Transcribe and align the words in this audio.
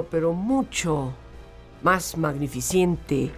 Pero 0.00 0.32
mucho 0.32 1.12
más 1.82 2.16
magnificente, 2.16 3.30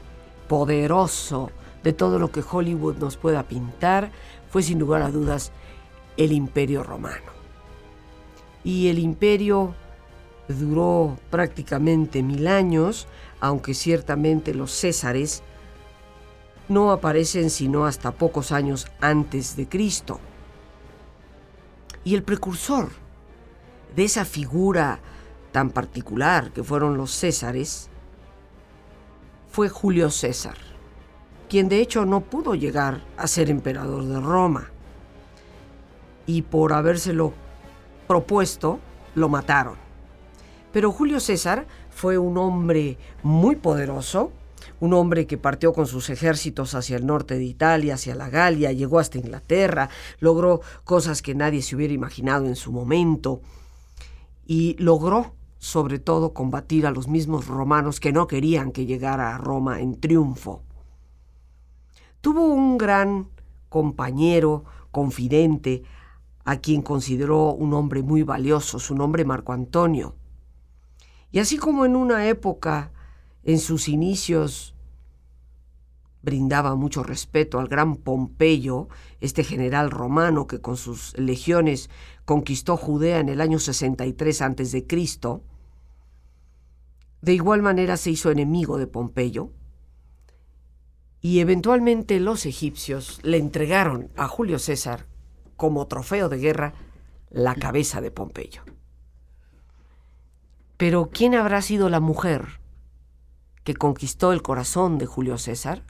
poderoso 0.49 1.51
de 1.83 1.93
todo 1.93 2.19
lo 2.19 2.31
que 2.31 2.45
Hollywood 2.49 2.97
nos 2.97 3.17
pueda 3.17 3.43
pintar, 3.43 4.13
fue 4.51 4.63
sin 4.63 4.79
lugar 4.79 5.03
a 5.03 5.11
dudas 5.11 5.51
el 6.17 6.33
imperio 6.33 6.85
romano. 6.85 7.33
Y 8.63 8.89
el 8.89 8.99
imperio 8.99 9.75
duró 10.49 11.19
prácticamente 11.31 12.23
mil 12.23 12.47
años, 12.47 13.09
aunque 13.41 13.75
ciertamente 13.75 14.55
los 14.55 14.71
césares 14.71 15.43
no 16.69 16.93
aparecen 16.93 17.51
sino 17.51 17.85
hasta 17.85 18.13
pocos 18.13 18.53
años 18.53 18.87
antes 19.01 19.57
de 19.57 19.69
Cristo. 19.69 20.21
Y 22.05 22.15
el 22.15 22.23
precursor 22.23 22.91
de 23.97 24.05
esa 24.05 24.25
figura 24.25 25.01
tan 25.55 25.71
particular 25.71 26.51
que 26.51 26.65
fueron 26.65 26.97
los 26.97 27.13
Césares, 27.13 27.89
fue 29.47 29.69
Julio 29.69 30.11
César, 30.11 30.57
quien 31.49 31.69
de 31.69 31.79
hecho 31.79 32.05
no 32.05 32.23
pudo 32.23 32.57
llegar 32.57 33.05
a 33.17 33.29
ser 33.29 33.51
emperador 33.51 34.03
de 34.03 34.19
Roma. 34.19 34.73
Y 36.27 36.43
por 36.43 36.73
habérselo 36.73 37.35
propuesto, 38.09 38.81
lo 39.15 39.29
mataron. 39.29 39.77
Pero 40.73 40.91
Julio 40.91 41.21
César 41.21 41.69
fue 41.89 42.19
un 42.19 42.37
hombre 42.37 42.99
muy 43.23 43.55
poderoso, 43.55 44.33
un 44.81 44.93
hombre 44.93 45.29
que 45.29 45.39
partió 45.39 45.73
con 45.73 45.87
sus 45.87 46.11
ejércitos 46.11 46.75
hacia 46.75 46.97
el 46.97 47.07
norte 47.07 47.37
de 47.37 47.45
Italia, 47.45 47.95
hacia 47.95 48.17
la 48.17 48.29
Galia, 48.29 48.73
llegó 48.73 48.99
hasta 48.99 49.19
Inglaterra, 49.19 49.89
logró 50.19 50.63
cosas 50.83 51.23
que 51.23 51.37
nadie 51.37 51.63
se 51.63 51.77
hubiera 51.77 51.95
imaginado 51.95 52.47
en 52.47 52.57
su 52.57 52.73
momento 52.73 53.41
y 54.49 54.75
logró 54.81 55.33
sobre 55.65 55.99
todo 55.99 56.35
combatir 56.35 56.87
a 56.87 56.91
los 56.91 57.09
mismos 57.09 57.47
romanos 57.47 57.99
que 57.99 58.13
no 58.13 58.27
querían 58.27 58.71
que 58.71 58.85
llegara 58.85 59.35
a 59.35 59.39
Roma 59.39 59.81
en 59.81 59.99
triunfo. 59.99 60.63
Tuvo 62.21 62.49
un 62.49 62.77
gran 62.77 63.31
compañero, 63.71 64.65
confidente, 64.91 65.83
a 66.45 66.59
quien 66.59 66.83
consideró 66.83 67.55
un 67.55 67.73
hombre 67.73 68.03
muy 68.03 68.23
valioso, 68.23 68.79
su 68.79 68.95
nombre 68.95 69.25
Marco 69.25 69.55
Antonio. 69.55 70.17
Y 71.33 71.39
así 71.39 71.57
como 71.57 71.87
en 71.87 71.97
una 71.97 72.29
época, 72.29 72.93
en 73.43 73.59
sus 73.59 73.89
inicios, 73.89 74.75
brindaba 76.21 76.75
mucho 76.75 77.03
respeto 77.03 77.59
al 77.59 77.69
gran 77.69 77.97
Pompeyo, 77.97 78.89
este 79.23 79.43
general 79.43 79.91
romano 79.91 80.47
que 80.47 80.61
con 80.61 80.77
sus 80.77 81.17
legiones 81.17 81.89
conquistó 82.27 82.77
Judea 82.77 83.19
en 83.19 83.31
el 83.31 83.41
año 83.41 83.59
63 83.59 84.43
a.C., 84.43 84.87
de 87.25 87.33
igual 87.33 87.63
manera 87.63 87.97
se 87.97 88.11
hizo 88.11 88.31
enemigo 88.31 88.77
de 88.77 88.87
Pompeyo 88.87 89.51
y 91.23 91.41
eventualmente 91.41 92.21
los 92.21 92.45
egipcios 92.45 93.19
le 93.23 93.39
entregaron 93.39 94.11
a 94.15 94.29
Julio 94.29 94.59
César 94.59 95.07
como 95.57 95.87
trofeo 95.87 96.29
de 96.29 96.37
guerra 96.37 96.75
la 97.31 97.55
cabeza 97.55 98.03
de 98.03 98.11
Pompeyo. 98.11 98.63
Pero 100.77 101.09
¿quién 101.11 101.35
habrá 101.35 101.63
sido 101.63 101.89
la 101.89 101.99
mujer 101.99 102.61
que 103.63 103.75
conquistó 103.75 104.35
el 104.35 104.43
corazón 104.43 104.99
de 104.99 105.07
Julio 105.07 105.39
César? 105.39 105.83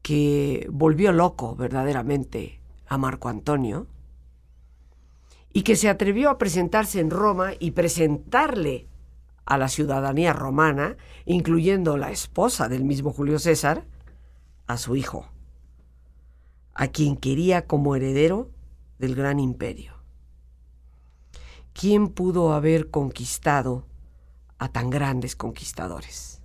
Que 0.00 0.66
volvió 0.72 1.12
loco 1.12 1.56
verdaderamente 1.56 2.62
a 2.86 2.96
Marco 2.96 3.28
Antonio 3.28 3.86
y 5.52 5.60
que 5.60 5.76
se 5.76 5.90
atrevió 5.90 6.30
a 6.30 6.38
presentarse 6.38 7.00
en 7.00 7.10
Roma 7.10 7.50
y 7.58 7.72
presentarle 7.72 8.89
a 9.50 9.58
la 9.58 9.68
ciudadanía 9.68 10.32
romana, 10.32 10.96
incluyendo 11.24 11.96
la 11.96 12.12
esposa 12.12 12.68
del 12.68 12.84
mismo 12.84 13.12
Julio 13.12 13.40
César, 13.40 13.84
a 14.68 14.76
su 14.76 14.94
hijo, 14.94 15.26
a 16.72 16.86
quien 16.86 17.16
quería 17.16 17.66
como 17.66 17.96
heredero 17.96 18.48
del 19.00 19.16
gran 19.16 19.40
imperio. 19.40 19.94
¿Quién 21.72 22.10
pudo 22.10 22.52
haber 22.52 22.90
conquistado 22.90 23.88
a 24.58 24.68
tan 24.68 24.88
grandes 24.88 25.34
conquistadores? 25.34 26.42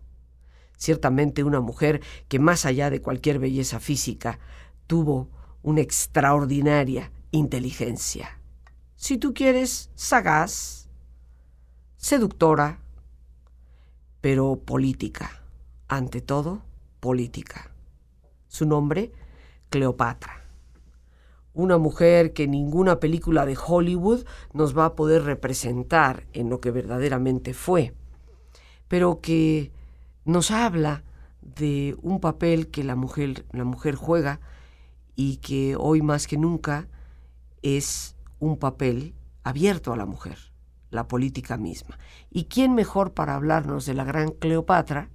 Ciertamente 0.76 1.44
una 1.44 1.62
mujer 1.62 2.02
que 2.28 2.40
más 2.40 2.66
allá 2.66 2.90
de 2.90 3.04
cualquier 3.04 3.38
belleza 3.38 3.80
física 3.80 4.40
tuvo 4.88 5.30
una 5.62 5.82
extraordinaria 5.82 7.12
inteligencia. 7.30 8.40
Si 8.96 9.20
tú 9.20 9.36
quieres, 9.36 9.92
sagaz, 9.94 10.90
seductora, 11.98 12.80
pero 14.26 14.56
política, 14.56 15.44
ante 15.88 16.20
todo, 16.20 16.64
política. 17.00 17.70
Su 18.48 18.66
nombre, 18.66 19.12
Cleopatra. 19.70 20.42
Una 21.54 21.78
mujer 21.78 22.34
que 22.34 22.48
ninguna 22.48 23.00
película 23.00 23.46
de 23.46 23.56
Hollywood 23.56 24.26
nos 24.52 24.76
va 24.76 24.86
a 24.86 24.96
poder 24.96 25.26
representar 25.26 26.26
en 26.34 26.50
lo 26.50 26.60
que 26.60 26.72
verdaderamente 26.72 27.54
fue, 27.54 27.94
pero 28.88 29.22
que 29.22 29.72
nos 30.24 30.50
habla 30.50 31.04
de 31.44 31.96
un 32.02 32.20
papel 32.20 32.72
que 32.72 32.84
la 32.84 32.96
mujer, 32.96 33.46
la 33.52 33.64
mujer 33.64 33.94
juega 33.94 34.40
y 35.16 35.38
que 35.38 35.76
hoy 35.78 36.02
más 36.02 36.26
que 36.26 36.40
nunca 36.40 36.88
es 37.62 38.16
un 38.40 38.58
papel 38.58 39.14
abierto 39.44 39.94
a 39.94 39.98
la 39.98 40.08
mujer 40.08 40.55
la 40.90 41.08
política 41.08 41.58
misma. 41.58 41.98
¿Y 42.30 42.46
quién 42.46 42.76
mejor 42.76 43.14
para 43.14 43.36
hablarnos 43.36 43.86
de 43.86 43.94
la 43.94 44.04
gran 44.04 44.32
Cleopatra 44.32 45.10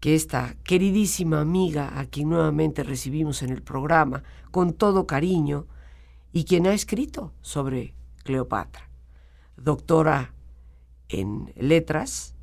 que 0.00 0.14
esta 0.14 0.54
queridísima 0.64 1.40
amiga 1.40 1.98
a 1.98 2.06
quien 2.06 2.30
nuevamente 2.30 2.82
recibimos 2.82 3.42
en 3.42 3.50
el 3.50 3.62
programa 3.62 4.22
con 4.50 4.72
todo 4.72 5.06
cariño 5.06 5.66
y 6.32 6.44
quien 6.44 6.66
ha 6.66 6.72
escrito 6.72 7.32
sobre 7.42 7.94
Cleopatra? 8.24 8.88
Doctora 9.56 10.32
en 11.08 11.52
letras, 11.56 12.34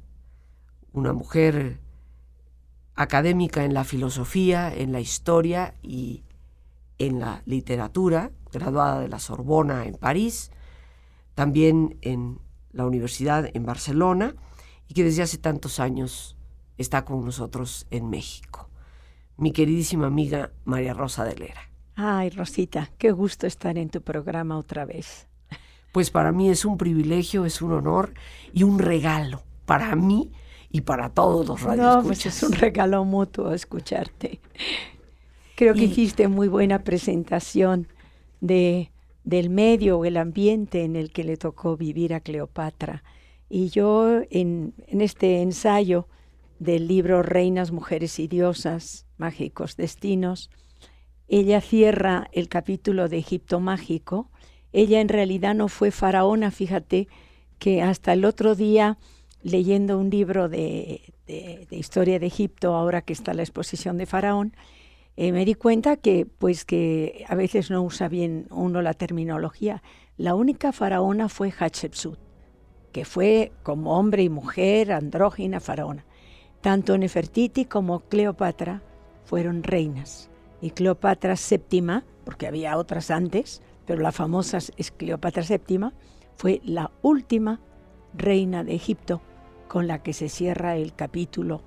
una 0.92 1.14
mujer 1.14 1.80
académica 2.96 3.64
en 3.64 3.74
la 3.74 3.84
filosofía, 3.84 4.74
en 4.74 4.92
la 4.92 5.00
historia 5.00 5.76
y 5.82 6.24
en 6.98 7.20
la 7.20 7.44
literatura, 7.46 8.32
graduada 8.52 9.00
de 9.02 9.08
la 9.08 9.20
Sorbona 9.20 9.86
en 9.86 9.96
París, 9.96 10.52
también 11.38 12.00
en 12.02 12.40
la 12.72 12.88
universidad 12.88 13.48
en 13.54 13.64
Barcelona 13.64 14.34
y 14.88 14.96
que 14.96 15.04
desde 15.04 15.22
hace 15.22 15.38
tantos 15.38 15.80
años 15.80 16.36
está 16.80 17.06
con 17.06 17.24
nosotros 17.24 17.86
en 17.92 18.10
México. 18.10 18.72
Mi 19.38 19.52
queridísima 19.52 20.08
amiga 20.08 20.50
María 20.66 20.96
Rosa 20.96 21.26
de 21.26 21.36
Lera. 21.36 21.70
Ay, 21.94 22.32
Rosita, 22.32 22.90
qué 22.98 23.12
gusto 23.12 23.46
estar 23.46 23.78
en 23.78 23.92
tu 23.92 24.02
programa 24.02 24.58
otra 24.58 24.84
vez. 24.86 25.28
Pues 25.92 26.10
para 26.10 26.32
mí 26.32 26.50
es 26.50 26.66
un 26.66 26.76
privilegio, 26.76 27.46
es 27.46 27.62
un 27.62 27.74
honor 27.74 28.16
y 28.52 28.64
un 28.64 28.80
regalo 28.80 29.44
para 29.68 29.96
mí 29.96 30.32
y 30.72 30.82
para 30.82 31.10
todos 31.10 31.46
los 31.46 31.62
radios. 31.62 31.98
No, 31.98 32.02
pues 32.02 32.26
es 32.26 32.42
un 32.42 32.54
regalo 32.54 33.06
mutuo 33.06 33.54
escucharte. 33.54 34.40
Creo 35.56 35.76
que 35.76 35.84
hiciste 35.84 36.30
muy 36.30 36.48
buena 36.48 36.80
presentación 36.80 37.88
de 38.42 38.90
del 39.28 39.50
medio 39.50 40.00
o 40.00 40.06
el 40.06 40.18
ambiente 40.18 40.84
en 40.84 40.96
el 40.96 41.12
que 41.12 41.24
le 41.24 41.38
tocó 41.38 41.78
vivir 41.78 42.14
a 42.14 42.22
Cleopatra. 42.22 43.04
Y 43.50 43.70
yo 43.70 44.22
en, 44.30 44.74
este 44.88 45.42
ensayo 45.42 46.08
del 46.60 46.88
libro 46.88 47.22
Reinas, 47.22 47.72
Mujeres 47.72 48.18
y 48.20 48.28
Diosas, 48.28 49.06
Mágicos 49.18 49.78
Destinos, 49.78 50.50
ella 51.28 51.62
cierra 51.62 52.28
el 52.32 52.48
capítulo 52.48 53.10
de 53.10 53.20
Egipto 53.20 53.60
Mágico 53.60 54.32
ella 54.74 55.02
en 55.02 55.10
realidad 55.10 55.56
no 55.56 55.70
fue 55.70 55.92
faraona, 55.92 56.52
fíjate 56.52 57.08
que 57.60 57.82
hasta 57.82 58.14
el 58.14 58.26
otro 58.26 58.56
día, 58.56 58.98
leyendo 59.42 59.98
un 59.98 60.10
libro 60.10 60.50
de, 60.50 61.02
historia 61.72 62.20
de 62.20 62.28
Egipto, 62.28 62.76
ahora 62.76 63.02
que 63.02 63.14
está 63.14 63.34
la 63.34 63.44
exposición 63.44 63.98
de 63.98 64.06
Faraón, 64.06 64.56
eh, 65.20 65.32
me 65.32 65.46
di 65.46 65.56
cuenta 65.56 65.98
que, 65.98 66.28
pues, 66.28 66.64
que 66.64 67.26
a 67.28 67.34
veces 67.34 67.72
no 67.72 67.82
usa 67.82 68.08
bien 68.08 68.46
uno 68.52 68.84
la 68.84 68.94
terminología. 68.94 69.82
La 70.16 70.36
única 70.36 70.72
faraona 70.72 71.28
fue 71.28 71.52
Hatshepsut, 71.52 72.20
que 72.92 73.04
fue 73.04 73.52
como 73.64 73.98
hombre 73.98 74.22
y 74.22 74.30
mujer, 74.30 74.92
andrógina 74.92 75.60
faraona. 75.60 76.06
Tanto 76.62 76.96
Nefertiti 77.00 77.66
como 77.66 78.02
Cleopatra 78.02 78.84
fueron 79.26 79.64
reinas. 79.64 80.30
Y 80.62 80.70
Cleopatra 80.70 81.34
VII, 81.34 82.04
porque 82.24 82.46
había 82.46 82.78
otras 82.78 83.10
antes, 83.10 83.64
pero 83.88 84.04
la 84.04 84.12
famosa 84.12 84.60
es 84.78 84.92
Cleopatra 84.92 85.44
VII, 85.44 85.90
fue 86.36 86.62
la 86.64 86.92
última 87.02 87.60
reina 88.14 88.64
de 88.64 88.76
Egipto 88.76 89.22
con 89.68 89.88
la 89.88 90.04
que 90.04 90.14
se 90.14 90.30
cierra 90.30 90.78
el 90.78 90.94
capítulo 90.94 91.62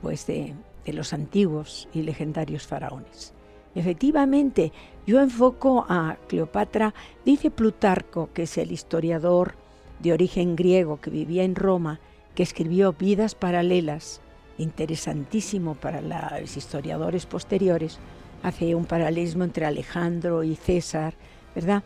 pues, 0.00 0.28
de, 0.28 0.54
de 0.88 0.94
los 0.94 1.12
antiguos 1.12 1.86
y 1.92 2.00
legendarios 2.00 2.66
faraones. 2.66 3.34
Efectivamente, 3.74 4.72
yo 5.06 5.20
enfoco 5.20 5.84
a 5.86 6.16
Cleopatra, 6.28 6.94
dice 7.26 7.50
Plutarco, 7.50 8.30
que 8.32 8.44
es 8.44 8.56
el 8.56 8.72
historiador 8.72 9.54
de 9.98 10.14
origen 10.14 10.56
griego 10.56 10.98
que 10.98 11.10
vivía 11.10 11.44
en 11.44 11.56
Roma, 11.56 12.00
que 12.34 12.42
escribió 12.42 12.94
Vidas 12.94 13.34
Paralelas, 13.34 14.22
interesantísimo 14.56 15.74
para 15.74 16.00
los 16.00 16.56
historiadores 16.56 17.26
posteriores, 17.26 17.98
hace 18.42 18.74
un 18.74 18.86
paralelismo 18.86 19.44
entre 19.44 19.66
Alejandro 19.66 20.42
y 20.42 20.56
César, 20.56 21.12
¿verdad? 21.54 21.82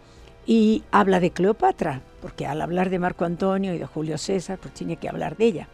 Y 0.46 0.84
habla 0.92 1.18
de 1.18 1.32
Cleopatra, 1.32 2.02
porque 2.20 2.46
al 2.46 2.62
hablar 2.62 2.88
de 2.88 3.00
Marco 3.00 3.24
Antonio 3.24 3.74
y 3.74 3.78
de 3.78 3.86
Julio 3.86 4.16
César, 4.16 4.60
pues 4.62 4.72
tiene 4.74 4.96
que 4.96 5.08
hablar 5.08 5.36
de 5.36 5.44
ella. 5.46 5.68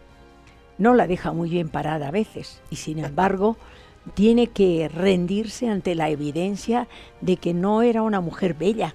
No 0.78 0.94
la 0.94 1.06
deja 1.06 1.32
muy 1.32 1.50
bien 1.50 1.68
parada 1.68 2.08
a 2.08 2.12
veces, 2.12 2.62
y 2.70 2.76
sin 2.76 3.00
embargo 3.00 3.56
tiene 4.14 4.46
que 4.46 4.88
rendirse 4.88 5.68
ante 5.68 5.94
la 5.94 6.08
evidencia 6.08 6.88
de 7.20 7.36
que 7.36 7.52
no 7.52 7.82
era 7.82 8.02
una 8.02 8.20
mujer 8.20 8.54
bella. 8.54 8.94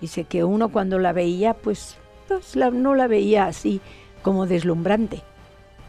Dice 0.00 0.24
que 0.24 0.44
uno 0.44 0.70
cuando 0.70 0.98
la 0.98 1.12
veía, 1.12 1.54
pues, 1.54 1.98
pues 2.26 2.56
no 2.56 2.94
la 2.94 3.06
veía 3.06 3.46
así 3.46 3.80
como 4.22 4.46
deslumbrante, 4.46 5.22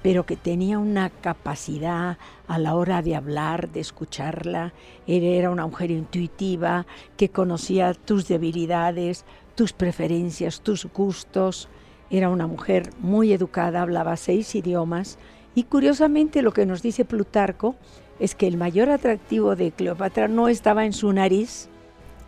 pero 0.02 0.26
que 0.26 0.36
tenía 0.36 0.80
una 0.80 1.10
capacidad 1.10 2.18
a 2.48 2.58
la 2.58 2.76
hora 2.76 3.02
de 3.02 3.16
hablar, 3.16 3.70
de 3.70 3.80
escucharla. 3.80 4.74
Era 5.08 5.50
una 5.50 5.68
mujer 5.68 5.92
intuitiva 5.92 6.86
que 7.16 7.30
conocía 7.30 7.94
tus 7.94 8.28
debilidades, 8.28 9.24
tus 9.56 9.72
preferencias, 9.72 10.62
tus 10.62 10.86
gustos. 10.86 11.70
Era 12.12 12.30
una 12.30 12.46
mujer 12.46 12.92
muy 13.00 13.34
educada, 13.34 13.82
hablaba 13.82 14.18
seis 14.18 14.54
idiomas 14.54 15.18
y 15.56 15.64
curiosamente 15.64 16.42
lo 16.42 16.52
que 16.52 16.66
nos 16.66 16.82
dice 16.82 17.06
Plutarco 17.06 17.76
es 18.20 18.36
que 18.36 18.48
el 18.48 18.58
mayor 18.58 18.90
atractivo 18.90 19.56
de 19.56 19.72
Cleopatra 19.72 20.28
no 20.28 20.48
estaba 20.48 20.86
en 20.86 20.94
su 20.94 21.12
nariz, 21.12 21.70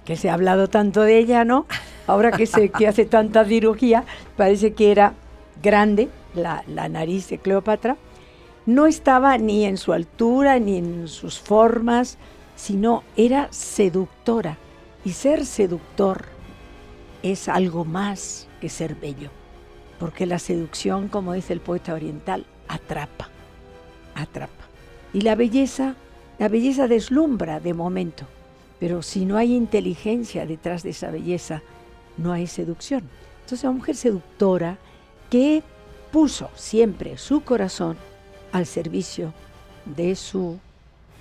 que 0.06 0.16
se 0.16 0.30
ha 0.30 0.34
hablado 0.34 0.68
tanto 0.68 1.02
de 1.02 1.20
ella, 1.20 1.46
¿no? 1.46 1.68
Ahora 2.08 2.32
que, 2.32 2.46
se, 2.48 2.70
que 2.70 2.88
hace 2.88 3.06
tanta 3.06 3.46
cirugía, 3.46 4.04
parece 4.36 4.74
que 4.74 4.92
era 4.92 5.14
grande, 5.62 6.10
la, 6.34 6.64
nariz 6.90 7.30
de 7.30 7.38
Cleopatra, 7.38 7.98
no 8.66 8.88
estaba 8.88 9.38
ni 9.38 9.66
en 9.66 9.78
su 9.78 9.94
altura 9.94 10.60
ni 10.60 10.78
en 10.78 11.08
sus 11.08 11.40
formas, 11.40 12.18
sino 12.56 13.04
era 13.16 13.48
seductora. 13.52 14.58
Y 15.06 15.12
ser 15.12 15.46
seductor 15.46 16.26
es 17.22 17.48
algo 17.48 17.86
más 17.86 18.48
que 18.62 18.70
ser 18.70 18.96
bello, 18.96 19.30
porque 20.00 20.26
la 20.26 20.40
seducción, 20.40 21.08
como 21.08 21.34
dice 21.34 21.54
el 21.54 21.60
poeta 21.60 21.94
oriental, 21.94 22.46
atrapa, 22.68 23.30
atrapa. 24.16 24.66
Y 25.14 25.22
la 25.22 25.36
belleza, 25.36 25.96
la 26.40 26.50
belleza 26.50 26.88
deslumbra 26.88 27.60
de 27.60 27.74
momento, 27.74 28.26
pero 28.80 29.02
si 29.02 29.26
no 29.26 29.38
hay 29.38 29.54
inteligencia 29.54 30.46
detrás 30.46 30.84
de 30.84 30.90
esa 30.90 31.12
belleza, 31.12 31.62
no 32.18 32.32
hay 32.32 32.48
seducción. 32.48 33.04
Entonces, 33.42 33.64
una 33.64 33.74
mujer 33.74 33.96
seductora 33.96 34.78
que 35.30 35.64
puso 36.12 36.50
siempre 36.56 37.18
su 37.18 37.42
corazón 37.42 37.98
al 38.52 38.66
servicio 38.66 39.34
de 39.86 40.16
su 40.16 40.60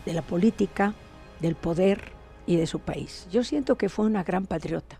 de 0.04 0.12
la 0.12 0.22
política, 0.22 0.94
del 1.40 1.54
poder 1.54 2.12
y 2.46 2.56
de 2.56 2.66
su 2.66 2.80
país. 2.80 3.26
Yo 3.30 3.44
siento 3.44 3.76
que 3.76 3.88
fue 3.88 4.06
una 4.06 4.24
gran 4.24 4.46
patriota 4.46 4.98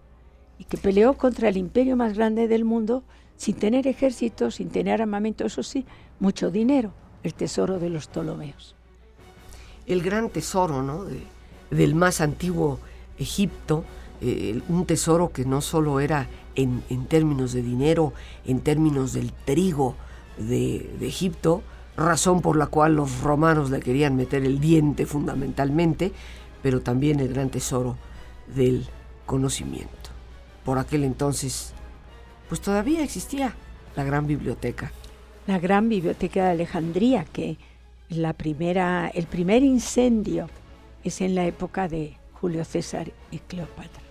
y 0.59 0.65
que 0.65 0.77
peleó 0.77 1.15
contra 1.15 1.49
el 1.49 1.57
imperio 1.57 1.97
más 1.97 2.15
grande 2.15 2.49
del 2.49 2.65
mundo 2.65 3.03
sin 3.37 3.57
tener 3.57 3.87
ejército, 3.87 4.51
sin 4.51 4.71
tener 4.71 5.03
armamento, 5.03 5.45
eso 5.45 5.63
sí, 5.63 5.85
mucho 6.21 6.51
dinero, 6.51 6.93
el 7.23 7.35
tesoro 7.35 7.79
de 7.79 7.91
los 7.91 8.07
Ptolomeos. 8.07 8.75
El 9.87 10.03
gran 10.03 10.31
tesoro, 10.31 10.83
¿no? 10.83 11.07
del 11.71 11.95
más 11.95 12.21
antiguo 12.21 12.79
Egipto, 13.19 13.85
eh, 14.21 14.61
un 14.69 14.87
tesoro 14.87 15.33
que 15.33 15.45
no 15.45 15.61
solo 15.61 15.99
era 15.99 16.29
en, 16.55 16.83
términos 17.09 17.53
de 17.53 17.63
dinero, 17.63 18.13
en 18.45 18.61
términos 18.61 19.13
del 19.13 19.33
trigo 19.33 19.97
de, 20.37 20.95
Egipto, 21.01 21.63
razón 21.97 22.41
por 22.41 22.57
la 22.57 22.67
cual 22.67 22.97
los 22.97 23.21
romanos 23.21 23.71
le 23.71 23.81
querían 23.81 24.17
meter 24.17 24.45
el 24.45 24.61
diente 24.61 25.07
fundamentalmente, 25.07 26.13
pero 26.63 26.81
también 26.81 27.21
el 27.21 27.29
gran 27.29 27.51
tesoro 27.51 27.97
del 28.55 28.87
conocimiento. 29.27 30.11
Por 30.65 30.79
aquel 30.79 31.05
entonces, 31.05 31.73
pues 32.53 32.61
todavía 32.61 33.03
existía 33.03 33.55
la 33.97 34.05
gran 34.05 34.27
biblioteca. 34.27 34.93
La 35.47 35.59
gran 35.59 35.89
biblioteca 35.89 36.45
de 36.45 36.51
Alejandría, 36.51 37.25
que 37.25 37.57
la 38.11 38.35
primera, 38.35 39.09
el 39.09 39.25
primer 39.25 39.63
incendio 39.63 40.51
es 41.03 41.23
en 41.23 41.35
la 41.35 41.47
época 41.47 41.89
de 41.89 42.15
Julio 42.35 42.63
César 42.67 43.11
y 43.31 43.39
Cleopatra. 43.39 44.03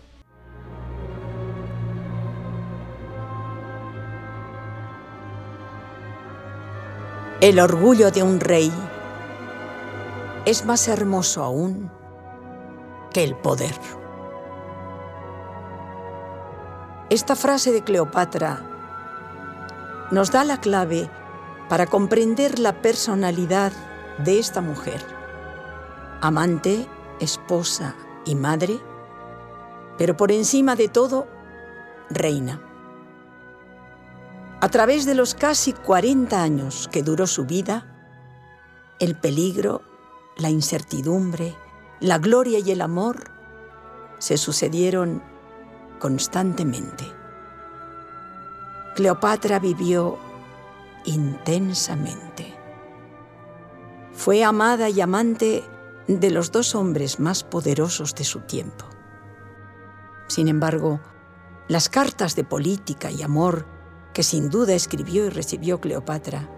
El 7.41 7.59
orgullo 7.59 8.09
de 8.09 8.23
un 8.23 8.39
rey 8.39 8.71
es 10.45 10.65
más 10.65 10.87
hermoso 10.87 11.43
aún 11.43 11.91
que 13.13 13.23
el 13.23 13.35
poder. 13.35 14.00
Esta 17.11 17.35
frase 17.35 17.73
de 17.73 17.83
Cleopatra 17.83 18.63
nos 20.11 20.31
da 20.31 20.45
la 20.45 20.61
clave 20.61 21.11
para 21.67 21.85
comprender 21.85 22.57
la 22.57 22.81
personalidad 22.81 23.73
de 24.23 24.39
esta 24.39 24.61
mujer, 24.61 25.03
amante, 26.21 26.87
esposa 27.19 27.97
y 28.23 28.35
madre, 28.35 28.79
pero 29.97 30.15
por 30.15 30.31
encima 30.31 30.77
de 30.77 30.87
todo, 30.87 31.27
reina. 32.09 32.61
A 34.61 34.69
través 34.69 35.05
de 35.05 35.13
los 35.13 35.35
casi 35.35 35.73
40 35.73 36.41
años 36.41 36.87
que 36.89 37.03
duró 37.03 37.27
su 37.27 37.43
vida, 37.43 37.93
el 38.99 39.17
peligro, 39.17 39.81
la 40.37 40.49
incertidumbre, 40.49 41.57
la 41.99 42.19
gloria 42.19 42.59
y 42.59 42.71
el 42.71 42.79
amor 42.79 43.31
se 44.17 44.37
sucedieron 44.37 45.29
constantemente. 46.01 47.05
Cleopatra 48.95 49.59
vivió 49.59 50.17
intensamente. 51.05 52.53
Fue 54.11 54.43
amada 54.43 54.89
y 54.89 54.99
amante 54.99 55.63
de 56.07 56.31
los 56.31 56.51
dos 56.51 56.75
hombres 56.75 57.19
más 57.19 57.43
poderosos 57.43 58.15
de 58.15 58.23
su 58.23 58.41
tiempo. 58.41 58.85
Sin 60.27 60.47
embargo, 60.47 60.99
las 61.67 61.87
cartas 61.87 62.35
de 62.35 62.43
política 62.43 63.11
y 63.11 63.21
amor 63.21 63.67
que 64.13 64.23
sin 64.23 64.49
duda 64.49 64.73
escribió 64.73 65.25
y 65.25 65.29
recibió 65.29 65.79
Cleopatra, 65.79 66.49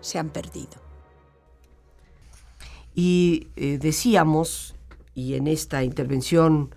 se 0.00 0.18
han 0.18 0.28
perdido. 0.28 0.80
Y 2.94 3.48
eh, 3.56 3.78
decíamos, 3.78 4.76
y 5.14 5.34
en 5.34 5.48
esta 5.48 5.82
intervención 5.82 6.74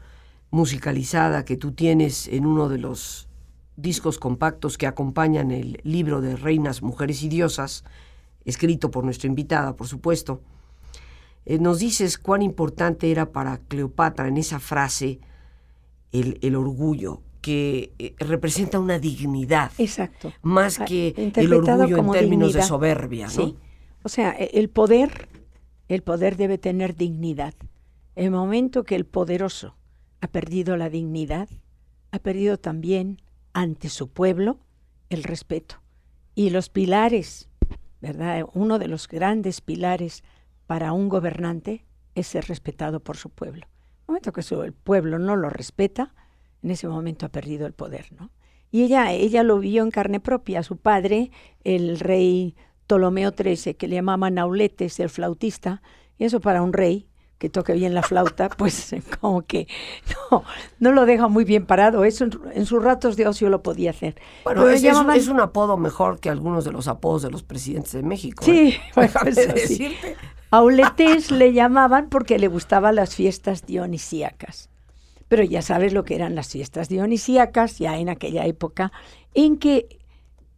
musicalizada 0.51 1.46
que 1.46 1.58
tú 1.58 1.72
tienes 1.72 2.27
en 2.27 2.46
uno 2.46 2.70
de 2.70 2.77
los 2.77 3.27
discos 3.77 4.20
compactos 4.20 4.77
que 4.77 4.86
acompañan 4.86 5.51
el 5.51 5.79
libro 5.84 6.22
de 6.22 6.36
Reinas, 6.36 6.81
Mujeres 6.81 7.24
y 7.24 7.29
Diosas, 7.29 7.84
escrito 8.46 8.91
por 8.91 9.03
nuestra 9.03 9.27
invitada, 9.27 9.75
por 9.75 9.88
supuesto, 9.88 10.41
eh, 11.46 11.58
nos 11.58 11.79
dices 11.79 12.17
cuán 12.17 12.41
importante 12.41 13.10
era 13.10 13.31
para 13.31 13.58
Cleopatra 13.58 14.27
en 14.27 14.38
esa 14.38 14.60
frase 14.60 15.20
el, 16.12 16.38
el 16.41 16.55
orgullo, 16.55 17.22
que 17.41 17.93
eh, 17.98 18.13
representa 18.20 18.79
una 18.79 19.00
dignidad. 19.00 19.72
Exacto. 19.77 20.31
Más 20.43 20.79
ah, 20.79 20.86
que 20.86 21.31
el 21.36 21.53
orgullo 21.53 21.98
en 21.98 22.12
términos 22.12 22.53
de 22.53 22.62
soberbia, 22.62 23.27
¿no? 23.36 23.55
O 24.03 24.10
sea, 24.10 24.31
e, 24.38 24.51
el 24.53 24.70
poder, 24.70 25.27
el 25.88 26.03
poder 26.03 26.38
debe 26.38 26.58
tener 26.58 26.96
dignidad. 26.96 27.53
El 28.15 28.31
momento 28.31 28.84
que 28.84 28.96
el 28.96 29.05
poderoso 29.05 29.75
ha 30.21 30.27
perdido 30.27 30.77
la 30.77 30.89
dignidad, 30.89 31.49
ha 32.11 32.19
perdido 32.19 32.57
también 32.57 33.21
ante 33.53 33.89
su 33.89 34.09
pueblo 34.09 34.59
el 35.09 35.23
respeto. 35.23 35.81
Y 36.35 36.51
los 36.51 36.69
pilares, 36.69 37.49
¿verdad? 37.99 38.45
Uno 38.53 38.79
de 38.79 38.87
los 38.87 39.07
grandes 39.07 39.61
pilares 39.61 40.23
para 40.67 40.93
un 40.93 41.09
gobernante 41.09 41.83
es 42.15 42.27
ser 42.27 42.45
respetado 42.45 43.01
por 43.01 43.17
su 43.17 43.29
pueblo. 43.29 43.65
En 43.65 44.01
el 44.01 44.07
momento 44.07 44.33
que 44.33 44.65
el 44.65 44.73
pueblo 44.73 45.19
no 45.19 45.35
lo 45.35 45.49
respeta, 45.49 46.13
en 46.63 46.71
ese 46.71 46.87
momento 46.87 47.25
ha 47.25 47.29
perdido 47.29 47.65
el 47.65 47.73
poder, 47.73 48.11
¿no? 48.17 48.31
Y 48.71 48.83
ella, 48.83 49.11
ella 49.11 49.43
lo 49.43 49.59
vio 49.59 49.83
en 49.83 49.91
carne 49.91 50.19
propia. 50.21 50.63
Su 50.63 50.77
padre, 50.77 51.31
el 51.63 51.99
rey 51.99 52.55
Ptolomeo 52.87 53.31
XIII, 53.31 53.73
que 53.73 53.87
le 53.87 53.95
llamaban 53.95 54.35
Nauletes, 54.35 54.99
el 54.99 55.09
flautista, 55.09 55.81
y 56.17 56.23
eso 56.23 56.39
para 56.39 56.61
un 56.61 56.71
rey 56.71 57.07
que 57.41 57.50
toque 57.50 57.74
bien 57.74 57.95
la 57.95 58.03
flauta, 58.03 58.50
pues 58.57 58.95
como 59.19 59.41
que 59.41 59.67
no, 60.31 60.43
no 60.79 60.91
lo 60.91 61.07
deja 61.07 61.27
muy 61.27 61.43
bien 61.43 61.65
parado. 61.65 62.05
Eso 62.05 62.27
en, 62.53 62.67
sus 62.67 62.83
ratos 62.83 63.17
de 63.17 63.27
ocio 63.27 63.50
lo 63.50 63.63
podía 63.63 63.89
hacer. 63.89 64.15
Bueno, 64.43 64.69
es, 64.69 64.83
es, 64.83 65.27
un 65.27 65.39
apodo 65.39 65.75
mejor 65.75 66.19
que 66.19 66.29
algunos 66.29 66.65
de 66.65 66.71
los 66.71 66.88
apodos 66.88 67.24
de 67.24 67.31
los 67.31 67.41
presidentes 67.41 67.93
de 67.93 68.03
México. 68.03 68.45
Sí, 68.45 68.75
¿eh? 68.95 69.10
decirte. 69.25 70.15
Auletes 70.51 71.31
le 71.31 71.51
llamaban 71.51 72.10
porque 72.10 72.38
le 72.38 72.48
gustaban 72.48 72.93
las 72.95 73.15
fiestas 73.15 73.65
dionisíacas. 73.65 74.69
Pero 75.27 75.43
ya 75.43 75.63
sabes 75.63 75.93
lo 75.93 76.03
que 76.03 76.13
eran 76.13 76.36
las 76.36 76.50
fiestas 76.50 76.89
dionisíacas, 76.89 77.79
ya 77.79 77.98
en 77.98 78.10
aquella 78.10 78.45
época, 78.45 78.91
en 79.33 79.57
que 79.57 79.98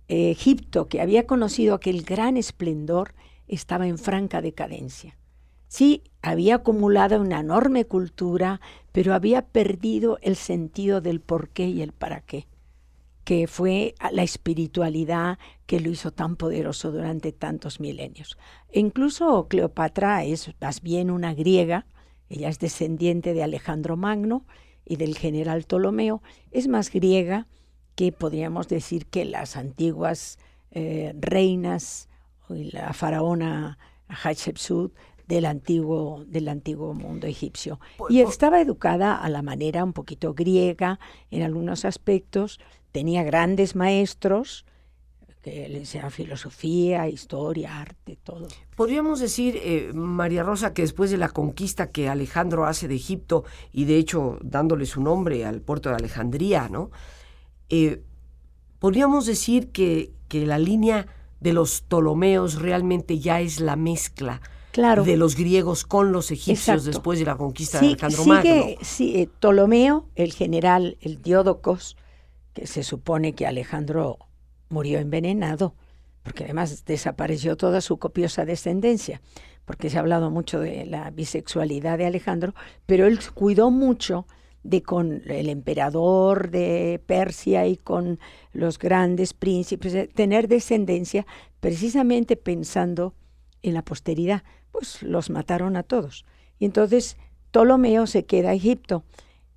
Egipto, 0.10 0.90
que 0.90 1.00
había 1.00 1.25
conocido 1.28 1.75
aquel 1.75 2.04
gran 2.04 2.36
esplendor, 2.36 3.13
estaba 3.48 3.88
en 3.88 3.98
franca 3.98 4.42
decadencia. 4.42 5.16
Sí, 5.74 6.03
había 6.22 6.58
acumulado 6.58 7.20
una 7.20 7.39
enorme 7.39 7.86
cultura, 7.86 8.62
pero 8.92 9.15
había 9.15 9.48
perdido 9.48 10.20
el 10.22 10.36
sentido 10.36 11.01
del 11.01 11.20
por 11.20 11.50
qué 11.50 11.65
y 11.65 11.82
el 11.82 11.94
para 11.94 12.22
qué, 12.22 12.46
que 13.24 13.48
fue 13.48 13.96
la 14.12 14.22
espiritualidad 14.22 15.39
que 15.65 15.80
lo 15.80 15.89
hizo 15.89 16.12
tan 16.12 16.36
poderoso 16.36 16.92
durante 16.92 17.32
tantos 17.32 17.80
milenios. 17.80 18.38
E 18.70 18.82
incluso 18.82 19.48
Cleopatra 19.48 20.24
es 20.24 20.51
más 20.62 20.84
bien 20.84 21.10
una 21.10 21.34
griega, 21.34 21.88
ella 22.30 22.50
es 22.50 22.60
descendiente 22.60 23.34
de 23.34 23.42
Alejandro 23.42 23.98
Magno 23.98 24.46
y 24.86 24.98
del 24.98 25.18
general 25.18 25.63
Ptolomeo, 25.63 26.22
es 26.51 26.68
más 26.68 26.92
griega 26.92 27.48
que 27.96 28.12
podríamos 28.12 28.68
decir 28.68 29.08
que 29.08 29.25
las 29.25 29.58
antiguas 29.58 30.38
eh, 30.70 31.15
reinas 31.20 32.10
la 32.48 32.94
faraona 32.94 33.80
Hatshepsut 34.08 34.94
del 35.27 35.46
antiguo, 35.46 36.24
del 36.27 36.50
antiguo 36.50 36.94
mundo 36.94 37.27
egipcio. 37.27 37.80
Y 38.10 38.22
estaba 38.22 38.62
educada 38.62 39.15
a 39.15 39.30
la 39.30 39.42
manera 39.42 39.84
un 39.84 39.94
poquito 39.94 40.34
griega 40.34 41.00
en 41.32 41.44
algunos 41.44 41.86
aspectos, 41.86 42.60
tenía 42.92 43.24
grandes 43.24 43.75
maestros, 43.75 44.65
que 45.44 45.68
le 45.68 45.80
enseñaban 45.80 46.12
filosofía, 46.12 47.10
historia, 47.10 47.82
arte, 47.82 48.18
todo. 48.24 48.48
Podríamos 48.77 49.20
decir, 49.20 49.60
eh, 49.62 49.92
María 49.94 50.42
Rosa, 50.42 50.74
que 50.74 50.84
después 50.84 51.12
de 51.12 51.18
la 51.18 51.27
conquista 51.27 51.92
que 51.92 52.08
Alejandro 52.08 52.65
hace 52.65 52.88
de 52.88 52.96
Egipto, 52.96 53.44
y 53.74 53.84
de 53.84 53.98
hecho 53.98 54.39
dándole 54.42 54.86
su 54.86 55.01
nombre 55.01 55.46
al 55.46 55.62
puerto 55.62 55.89
de 55.89 55.96
Alejandría, 55.96 56.70
¿no? 56.70 56.92
Eh, 57.68 58.03
podríamos 58.80 59.25
decir 59.25 59.72
que, 59.72 60.13
que 60.30 60.46
la 60.46 60.60
línea 60.60 61.08
de 61.42 61.51
los 61.51 61.82
Ptolomeos 61.82 62.62
realmente 62.62 63.20
ya 63.20 63.42
es 63.42 63.60
la 63.60 63.75
mezcla 63.75 64.42
de 64.74 65.18
los 65.18 65.36
griegos 65.36 65.86
con 65.86 66.12
los 66.12 66.32
egipcios 66.32 66.86
después 66.86 67.20
de 67.20 67.25
la 67.25 67.38
conquista 67.38 67.80
de 67.80 67.88
Alejandro 67.88 68.25
Magno. 68.25 68.65
Sí, 68.82 69.13
eh, 69.15 69.27
Ptolomeo, 69.27 70.10
el 70.15 70.34
general, 70.34 70.98
el 71.01 71.22
Diódocos, 71.22 71.96
que 72.53 72.65
se 72.65 72.84
supone 72.84 73.34
que 73.34 73.46
Alejandro 73.46 74.18
murió 74.70 75.00
envenenado, 75.00 75.75
porque 76.24 76.46
además 76.46 76.86
desapareció 76.86 77.56
toda 77.56 77.82
su 77.82 77.98
copiosa 77.98 78.46
descendencia, 78.46 79.22
porque 79.65 79.89
se 79.89 79.98
ha 79.98 80.01
hablado 80.01 80.32
mucho 80.32 80.60
de 80.60 80.86
la 80.86 81.12
bisexualidad 81.12 82.00
de 82.00 82.08
Alejandro, 82.08 82.56
pero 82.86 83.06
él 83.06 83.20
cuidó 83.34 83.70
mucho 83.70 84.25
de 84.63 84.82
con 84.82 85.22
el 85.27 85.50
emperador 85.50 86.50
de 86.50 87.01
Persia 87.06 87.68
y 87.68 87.77
con 87.77 88.20
los 88.53 88.80
grandes 88.80 89.34
príncipes, 89.34 90.10
tener 90.13 90.48
descendencia 90.48 91.25
precisamente 91.60 92.38
pensando 92.38 93.13
en 93.63 93.74
la 93.74 93.84
posteridad, 93.84 94.43
pues 94.72 95.01
los 95.01 95.29
mataron 95.29 95.75
a 95.75 95.84
todos. 95.84 96.25
Y 96.60 96.65
entonces 96.65 97.17
Ptolomeo 97.51 98.05
se 98.05 98.25
queda 98.25 98.51
a 98.51 98.53
Egipto 98.53 99.03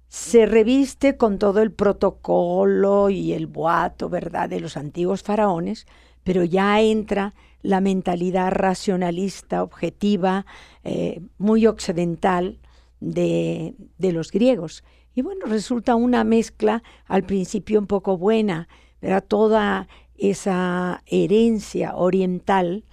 se 0.08 0.46
reviste 0.46 1.16
con 1.16 1.38
todo 1.38 1.60
el 1.60 1.72
protocolo 1.72 3.10
y 3.10 3.32
el 3.32 3.46
boato, 3.46 4.08
¿verdad?, 4.08 4.48
de 4.48 4.60
los 4.60 4.76
antiguos 4.76 5.22
faraones, 5.22 5.86
pero 6.22 6.44
ya 6.44 6.80
entra 6.80 7.34
la 7.62 7.80
mentalidad 7.80 8.50
racionalista, 8.52 9.62
objetiva, 9.62 10.46
eh, 10.84 11.20
muy 11.38 11.66
occidental 11.66 12.58
de, 13.00 13.75
de, 13.98 14.12
los 14.12 14.30
griegos. 14.30 14.84
Y 15.14 15.22
bueno, 15.22 15.46
resulta 15.46 15.96
una 15.96 16.25
mezcla 16.25 16.82
al 17.06 17.25
principio 17.25 17.78
un 17.78 17.86
poco 17.86 18.16
buena, 18.16 18.68
era 19.02 19.20
toda 19.20 19.88
esa 20.16 21.02
herencia 21.06 21.94
oriental 21.94 22.84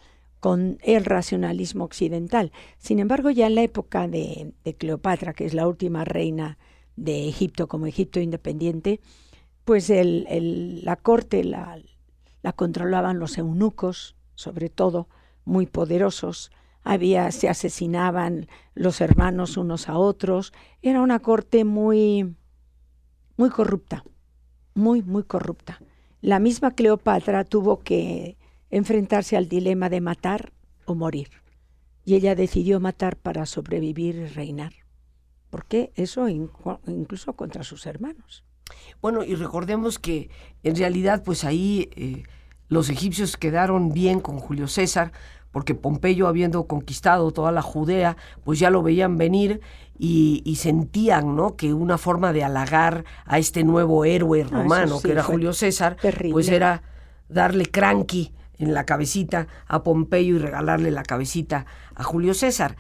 con 0.44 0.78
el 0.84 1.06
racionalismo 1.06 1.86
occidental. 1.86 2.52
Sin 2.78 3.00
embargo, 3.00 3.30
ya 3.30 3.48
en 3.48 3.56
la 3.56 3.62
época 3.62 4.10
de, 4.10 4.52
Cleopatra, 4.78 5.34
que 5.34 5.46
es 5.46 5.54
la 5.54 5.70
última 5.70 6.04
reina 6.04 6.58
de 6.98 7.30
Egipto 7.30 7.70
como 7.70 7.86
Egipto 7.86 8.20
independiente, 8.20 9.00
pues 9.64 9.90
el, 9.90 10.84
la 10.84 10.98
corte 10.98 11.46
la, 11.46 11.80
la, 12.42 12.52
controlaban 12.52 13.20
los 13.20 13.38
eunucos, 13.38 14.18
sobre 14.36 14.68
todo, 14.68 15.08
muy 15.46 15.66
poderosos. 15.66 16.52
Había, 16.84 17.32
se 17.32 17.48
asesinaban 17.48 18.48
los 18.76 19.00
hermanos 19.00 19.56
unos 19.56 19.88
a 19.88 19.98
otros. 19.98 20.52
Era 20.82 21.02
una 21.02 21.20
corte 21.20 21.64
muy, 21.64 22.36
muy 23.38 23.50
corrupta, 23.50 24.04
muy, 24.74 25.04
muy 25.04 25.24
corrupta. 25.24 25.80
La 26.20 26.40
misma 26.40 26.72
Cleopatra 26.72 27.46
tuvo 27.46 27.80
que 27.80 28.36
enfrentarse 28.77 29.38
al 29.38 29.48
dilema 29.48 29.89
de 29.89 30.01
matar 30.01 30.51
o 30.86 30.96
morir. 30.96 31.30
Y 32.06 32.15
ella 32.15 32.36
decidió 32.36 32.80
matar 32.80 33.15
para 33.15 33.46
sobrevivir 33.46 34.15
y 34.15 34.25
reinar 34.25 34.74
porque 35.53 35.92
eso 35.94 36.27
incluso 36.30 37.34
contra 37.34 37.63
sus 37.63 37.86
hermanos. 37.86 38.44
Bueno, 39.03 39.24
y 39.24 39.36
recordemos 39.36 40.00
que 40.00 40.32
en 40.63 40.75
realidad 40.75 41.22
pues 41.24 41.44
ahí 41.44 41.92
eh, 41.96 42.24
los 42.70 42.89
egipcios 42.89 43.38
quedaron 43.38 43.94
bien 43.94 44.20
con 44.20 44.39
Julio 44.39 44.68
César, 44.68 45.12
porque 45.51 45.75
Pompeyo 45.75 46.27
habiendo 46.27 46.65
conquistado 46.65 47.30
toda 47.30 47.51
la 47.51 47.62
Judea, 47.62 48.18
pues 48.44 48.58
ya 48.58 48.72
lo 48.72 48.82
veían 48.82 49.20
venir 49.20 49.62
y, 50.00 50.56
sentían 50.58 51.36
¿no? 51.36 51.56
que 51.56 51.75
una 51.75 52.00
forma 52.00 52.34
de 52.34 52.44
halagar 52.44 53.06
a 53.24 53.38
este 53.38 53.63
nuevo 53.63 54.06
héroe 54.06 54.42
ah, 54.42 54.48
romano, 54.50 55.00
que 55.03 55.12
era 55.12 55.22
Julio 55.22 55.53
César, 55.53 55.98
pues 56.32 56.50
era 56.50 56.82
darle 57.30 57.68
cranqui 57.68 58.34
en 58.58 58.74
la 58.74 58.86
cabecita 58.86 59.48
a 59.68 59.84
Pompeyo 59.84 60.36
y 60.36 60.40
regalarle 60.40 60.92
la 60.92 61.04
cabecita 61.04 61.66
a 61.96 62.04
Julio 62.04 62.34
César. 62.34 62.76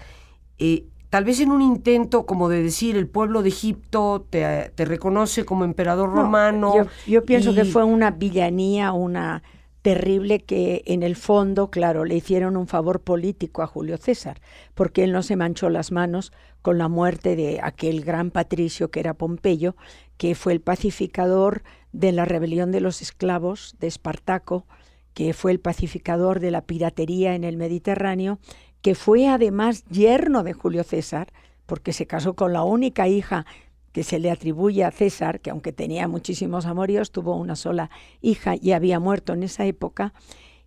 Eh, 0.59 0.85
tal 1.09 1.25
vez 1.25 1.39
en 1.39 1.51
un 1.51 1.61
intento 1.61 2.25
como 2.25 2.49
de 2.49 2.63
decir 2.63 2.97
el 2.97 3.07
pueblo 3.07 3.43
de 3.43 3.49
Egipto 3.49 4.25
te, 4.29 4.71
reconoce 4.77 5.45
como 5.45 5.63
emperador 5.63 6.11
romano. 6.11 6.87
Yo, 7.05 7.23
pienso 7.23 7.53
que 7.53 7.65
fue 7.65 7.83
una 7.83 8.11
villanía, 8.11 8.91
una 8.93 9.43
terrible 9.83 10.39
que 10.39 10.81
en 10.85 11.03
el 11.03 11.15
fondo, 11.15 11.69
claro, 11.69 12.05
le 12.05 12.15
hicieron 12.15 12.57
un 12.57 12.67
favor 12.67 13.01
político 13.01 13.61
a 13.61 13.67
Julio 13.67 13.97
César, 13.97 14.39
porque 14.73 15.03
él 15.03 15.11
no 15.11 15.21
se 15.21 15.35
manchó 15.35 15.69
las 15.69 15.91
manos 15.91 16.31
con 16.61 16.77
la 16.77 16.87
muerte 16.87 17.35
de 17.35 17.59
aquel 17.61 18.03
gran 18.03 18.31
patricio 18.31 18.89
que 18.89 19.01
era 19.01 19.13
Pompeyo, 19.13 19.75
que 20.17 20.35
fue 20.35 20.53
el 20.53 20.61
pacificador 20.61 21.63
de 21.91 22.13
la 22.13 22.23
rebelión 22.23 22.71
de 22.71 22.79
los 22.79 23.01
esclavos 23.01 23.75
de 23.79 23.87
Espartaco, 23.87 24.65
que 25.13 25.33
fue 25.33 25.51
el 25.51 25.59
pacificador 25.59 26.39
de 26.39 26.51
la 26.51 26.61
piratería 26.61 27.35
en 27.35 27.43
el 27.43 27.57
Mediterráneo 27.57 28.39
que 28.83 28.95
fue 28.95 29.27
además 29.29 29.85
yerno 29.85 30.43
de 30.43 30.51
Julio 30.51 30.83
César, 30.83 31.31
porque 31.65 31.93
se 31.93 32.05
casó 32.05 32.35
con 32.35 32.51
la 32.51 32.63
única 32.63 33.07
hija 33.07 33.45
que 33.93 34.03
se 34.03 34.19
le 34.19 34.29
atribuye 34.29 34.83
a 34.83 34.91
César, 34.91 35.39
que 35.39 35.51
aunque 35.51 35.71
tenía 35.71 36.07
muchísimos 36.09 36.65
amoríos, 36.65 37.11
tuvo 37.11 37.37
una 37.37 37.55
sola 37.55 37.89
hija 38.21 38.55
y 38.59 38.73
había 38.73 38.99
muerto 38.99 39.33
en 39.33 39.43
esa 39.43 39.65
época, 39.65 40.13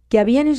que 0.08 0.18
habían 0.18 0.50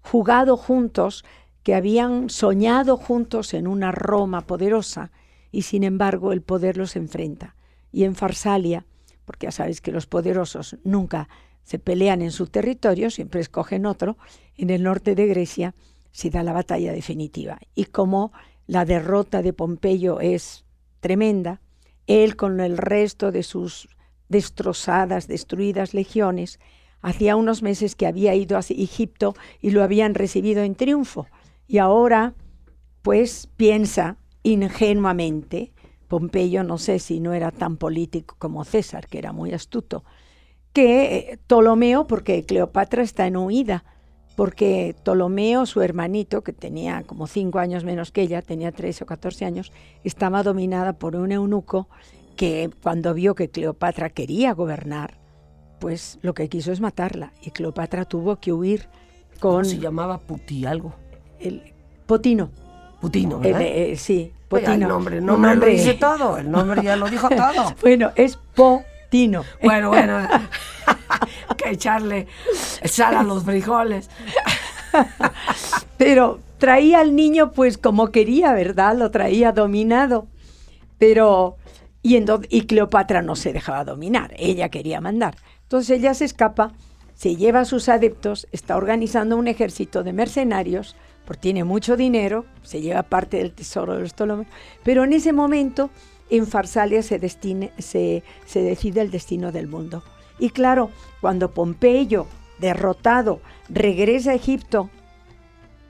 jugado 0.00 0.56
juntos, 0.56 1.24
que 1.64 1.74
habían 1.74 2.30
soñado 2.30 2.96
juntos 2.96 3.52
en 3.52 3.66
una 3.66 3.90
Roma 3.90 4.42
poderosa, 4.42 5.10
y 5.50 5.62
sin 5.62 5.82
embargo 5.82 6.32
el 6.32 6.40
poder 6.40 6.76
los 6.76 6.94
enfrenta. 6.94 7.56
Y 7.90 8.04
en 8.04 8.14
Farsalia, 8.14 8.86
porque 9.24 9.48
ya 9.48 9.52
sabéis 9.52 9.80
que 9.80 9.90
los 9.90 10.06
poderosos 10.06 10.76
nunca 10.84 11.28
se 11.70 11.78
pelean 11.78 12.20
en 12.20 12.32
su 12.32 12.48
territorio, 12.48 13.10
siempre 13.10 13.40
escogen 13.40 13.86
otro, 13.86 14.16
en 14.56 14.70
el 14.70 14.82
norte 14.82 15.14
de 15.14 15.28
Grecia, 15.28 15.76
se 16.10 16.28
da 16.28 16.42
la 16.42 16.52
batalla 16.52 16.92
definitiva. 16.92 17.60
Y 17.76 17.84
como 17.84 18.32
la 18.66 18.84
derrota 18.84 19.40
de 19.40 19.52
Pompeyo 19.52 20.18
es 20.18 20.64
tremenda, 20.98 21.60
él 22.08 22.34
con 22.34 22.58
el 22.58 22.76
resto 22.76 23.30
de 23.30 23.44
sus 23.44 23.88
destrozadas, 24.28 25.28
destruidas 25.28 25.94
legiones, 25.94 26.58
hacía 27.02 27.36
unos 27.36 27.62
meses 27.62 27.94
que 27.94 28.08
había 28.08 28.34
ido 28.34 28.56
a 28.56 28.64
Egipto 28.68 29.36
y 29.60 29.70
lo 29.70 29.84
habían 29.84 30.16
recibido 30.16 30.64
en 30.64 30.74
triunfo. 30.74 31.28
Y 31.68 31.78
ahora, 31.78 32.34
pues 33.00 33.48
piensa 33.56 34.16
ingenuamente, 34.42 35.72
Pompeyo 36.08 36.64
no 36.64 36.78
sé 36.78 36.98
si 36.98 37.20
no 37.20 37.32
era 37.32 37.52
tan 37.52 37.76
político 37.76 38.34
como 38.40 38.64
César, 38.64 39.06
que 39.06 39.18
era 39.18 39.32
muy 39.32 39.52
astuto, 39.52 40.02
que 40.72 41.16
eh, 41.16 41.38
Ptolomeo, 41.46 42.06
porque 42.06 42.44
Cleopatra 42.44 43.02
está 43.02 43.26
en 43.26 43.36
huida, 43.36 43.84
porque 44.36 44.94
Ptolomeo, 45.02 45.66
su 45.66 45.82
hermanito, 45.82 46.42
que 46.42 46.52
tenía 46.52 47.02
como 47.02 47.26
cinco 47.26 47.58
años 47.58 47.84
menos 47.84 48.12
que 48.12 48.22
ella, 48.22 48.42
tenía 48.42 48.72
13 48.72 49.04
o 49.04 49.06
14 49.06 49.44
años, 49.44 49.72
estaba 50.04 50.42
dominada 50.42 50.94
por 50.94 51.16
un 51.16 51.32
eunuco 51.32 51.88
que 52.36 52.70
cuando 52.82 53.12
vio 53.12 53.34
que 53.34 53.50
Cleopatra 53.50 54.10
quería 54.10 54.54
gobernar, 54.54 55.18
pues 55.78 56.18
lo 56.22 56.34
que 56.34 56.48
quiso 56.48 56.72
es 56.72 56.80
matarla 56.80 57.32
y 57.42 57.50
Cleopatra 57.50 58.04
tuvo 58.04 58.36
que 58.36 58.52
huir 58.52 58.88
con... 59.40 59.64
se 59.64 59.78
llamaba 59.78 60.18
Puti 60.18 60.64
algo? 60.64 60.94
El 61.38 61.74
Potino. 62.06 62.50
Putino, 63.00 63.40
¿verdad? 63.40 63.62
Eh, 63.62 63.96
sí, 63.96 64.32
Potino. 64.48 64.72
el 64.72 64.88
nombre, 64.88 65.20
no 65.20 65.38
nombre... 65.38 65.56
lo 65.56 65.66
dice 65.66 65.94
todo, 65.94 66.38
el 66.38 66.50
nombre 66.50 66.82
ya 66.82 66.96
lo 66.96 67.08
dijo 67.08 67.28
todo. 67.30 67.74
bueno, 67.82 68.10
es 68.14 68.38
Potino. 69.10 69.44
Bueno, 69.60 69.88
bueno, 69.88 70.20
que 71.56 71.70
echarle 71.70 72.28
sal 72.84 73.16
a 73.16 73.22
los 73.24 73.42
frijoles. 73.42 74.08
Pero 75.98 76.38
traía 76.58 77.00
al 77.00 77.16
niño 77.16 77.50
pues 77.50 77.76
como 77.76 78.12
quería, 78.12 78.52
¿verdad? 78.52 78.96
Lo 78.96 79.10
traía 79.10 79.50
dominado. 79.50 80.28
Pero, 80.98 81.56
y, 82.02 82.22
y 82.50 82.60
Cleopatra 82.62 83.20
no 83.20 83.34
se 83.34 83.52
dejaba 83.52 83.84
dominar, 83.84 84.32
ella 84.38 84.68
quería 84.68 85.00
mandar. 85.00 85.36
Entonces 85.62 85.98
ella 85.98 86.14
se 86.14 86.26
escapa, 86.26 86.72
se 87.14 87.34
lleva 87.34 87.60
a 87.60 87.64
sus 87.64 87.88
adeptos, 87.88 88.46
está 88.52 88.76
organizando 88.76 89.36
un 89.36 89.48
ejército 89.48 90.04
de 90.04 90.12
mercenarios, 90.12 90.94
porque 91.24 91.40
tiene 91.40 91.64
mucho 91.64 91.96
dinero, 91.96 92.44
se 92.62 92.80
lleva 92.80 93.02
parte 93.02 93.38
del 93.38 93.52
tesoro 93.52 93.94
de 93.94 94.00
los 94.02 94.12
Ptolomeos, 94.12 94.48
pero 94.84 95.04
en 95.04 95.14
ese 95.14 95.32
momento 95.32 95.90
en 96.30 96.46
Farsalia 96.46 97.02
se, 97.02 97.18
decide 97.18 99.00
el 99.00 99.10
destino 99.10 99.52
del 99.52 99.68
mundo. 99.68 100.02
Y 100.38 100.50
claro, 100.50 100.90
cuando 101.20 101.50
Pompeyo, 101.50 102.26
derrotado, 102.58 103.40
regresa 103.68 104.30
a 104.30 104.34
Egipto, 104.34 104.88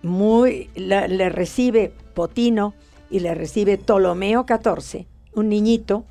muy, 0.02 0.70
le, 0.74 1.28
recibe 1.28 1.92
Potino 2.14 2.74
y 3.10 3.20
le 3.20 3.34
recibe 3.34 3.78
Ptolomeo 3.78 4.46
XIV, 4.48 5.06
un 5.34 5.48
niñito, 5.48 6.04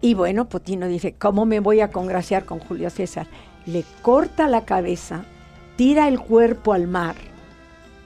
y 0.00 0.14
bueno, 0.14 0.48
Potino 0.48 0.86
dice, 0.86 1.14
¿cómo 1.14 1.46
me 1.46 1.60
voy 1.60 1.80
a 1.80 1.90
congraciar 1.90 2.44
con 2.44 2.58
Julio 2.58 2.90
César? 2.90 3.26
Le 3.64 3.84
corta 4.02 4.48
la 4.48 4.64
cabeza, 4.66 5.24
tira 5.76 6.08
el 6.08 6.20
cuerpo 6.20 6.74
al 6.74 6.88
mar 6.88 7.14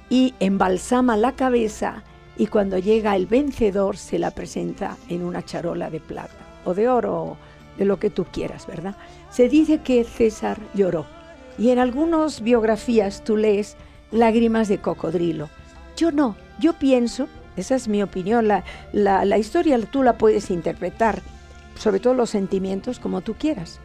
y 0.08 0.34
embalsama 0.38 1.16
la 1.16 1.32
cabeza 1.32 2.04
y 2.38 2.46
cuando 2.46 2.78
llega 2.78 3.16
el 3.16 3.26
vencedor 3.26 3.96
se 3.96 4.18
la 4.18 4.30
presenta 4.30 4.96
en 5.08 5.24
una 5.24 5.44
charola 5.44 5.90
de 5.90 6.00
plata 6.00 6.34
o 6.64 6.72
de 6.72 6.88
oro, 6.88 7.36
de 7.76 7.84
lo 7.84 7.98
que 7.98 8.10
tú 8.10 8.24
quieras, 8.24 8.66
¿verdad? 8.66 8.96
Se 9.30 9.48
dice 9.48 9.78
que 9.78 10.04
César 10.04 10.58
lloró 10.72 11.04
y 11.58 11.70
en 11.70 11.80
algunas 11.80 12.40
biografías 12.40 13.24
tú 13.24 13.36
lees 13.36 13.76
lágrimas 14.12 14.68
de 14.68 14.78
cocodrilo. 14.78 15.50
Yo 15.96 16.12
no, 16.12 16.36
yo 16.60 16.74
pienso, 16.74 17.28
esa 17.56 17.74
es 17.74 17.88
mi 17.88 18.02
opinión, 18.02 18.46
la, 18.46 18.64
la, 18.92 19.24
la 19.24 19.38
historia 19.38 19.78
tú 19.80 20.02
la 20.02 20.16
puedes 20.16 20.50
interpretar 20.50 21.20
sobre 21.76 22.00
todo 22.00 22.14
los 22.14 22.30
sentimientos, 22.30 22.98
como 22.98 23.20
tú 23.20 23.34
quieras. 23.34 23.80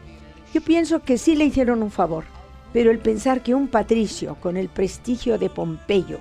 Yo 0.52 0.60
pienso 0.60 1.00
que 1.00 1.18
sí 1.18 1.36
le 1.36 1.44
hicieron 1.44 1.82
un 1.82 1.90
favor, 1.90 2.24
pero 2.72 2.90
el 2.90 2.98
pensar 2.98 3.42
que 3.42 3.54
un 3.54 3.68
patricio 3.68 4.36
con 4.40 4.56
el 4.56 4.68
prestigio 4.68 5.38
de 5.38 5.50
Pompeyo 5.50 6.18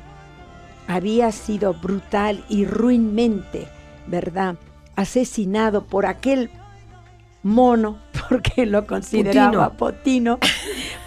había 0.87 1.31
sido 1.31 1.73
brutal 1.73 2.43
y 2.49 2.65
ruinmente, 2.65 3.67
¿verdad?, 4.07 4.55
asesinado 4.95 5.85
por 5.85 6.05
aquel 6.05 6.49
mono, 7.41 7.99
porque 8.29 8.65
lo 8.65 8.85
consideraba 8.85 9.73
potino, 9.73 10.39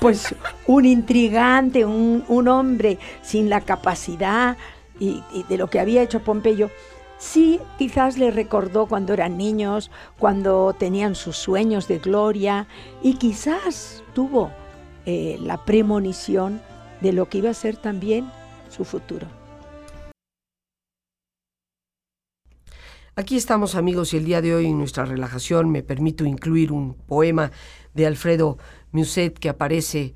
pues 0.01 0.35
un 0.67 0.85
intrigante, 0.85 1.85
un, 1.85 2.49
hombre 2.49 2.99
sin 3.23 3.49
la 3.49 3.61
capacidad 3.61 4.57
y 4.99 5.23
de 5.49 5.59
lo 5.59 5.69
que 5.69 5.79
había 5.79 6.03
hecho 6.03 6.21
Pompeyo, 6.21 6.71
Sí, 7.19 7.61
quizás 7.79 8.19
le 8.19 8.31
recordó 8.31 8.87
cuando 8.87 9.15
eran 9.15 9.39
niños, 9.39 9.91
cuando 10.19 10.75
tenían 10.79 11.15
sus 11.15 11.37
sueños 11.37 11.89
de 11.89 11.99
gloria 11.99 12.67
y 13.03 13.15
quizás 13.15 14.03
tuvo 14.15 14.51
eh, 15.07 15.39
la 15.41 15.65
premonición 15.65 16.61
de 17.01 17.13
lo 17.13 17.29
que 17.29 17.39
iba 17.39 17.51
a 17.51 17.55
ser 17.55 17.77
también 17.77 18.31
su 18.69 18.85
futuro. 18.85 19.27
Aquí 23.19 23.39
estamos 23.39 23.77
amigos 23.77 24.13
y 24.13 24.19
el 24.19 24.27
día 24.27 24.43
de 24.43 24.55
hoy 24.55 24.67
en 24.67 24.77
nuestra 24.77 25.07
relajación 25.07 25.71
me 25.71 25.83
permito 25.83 26.27
incluir 26.27 26.71
un 26.71 26.93
poema 26.93 27.51
de 27.95 28.07
Alfredo 28.07 28.59
Muset 28.93 29.39
que 29.39 29.49
aparece 29.49 30.15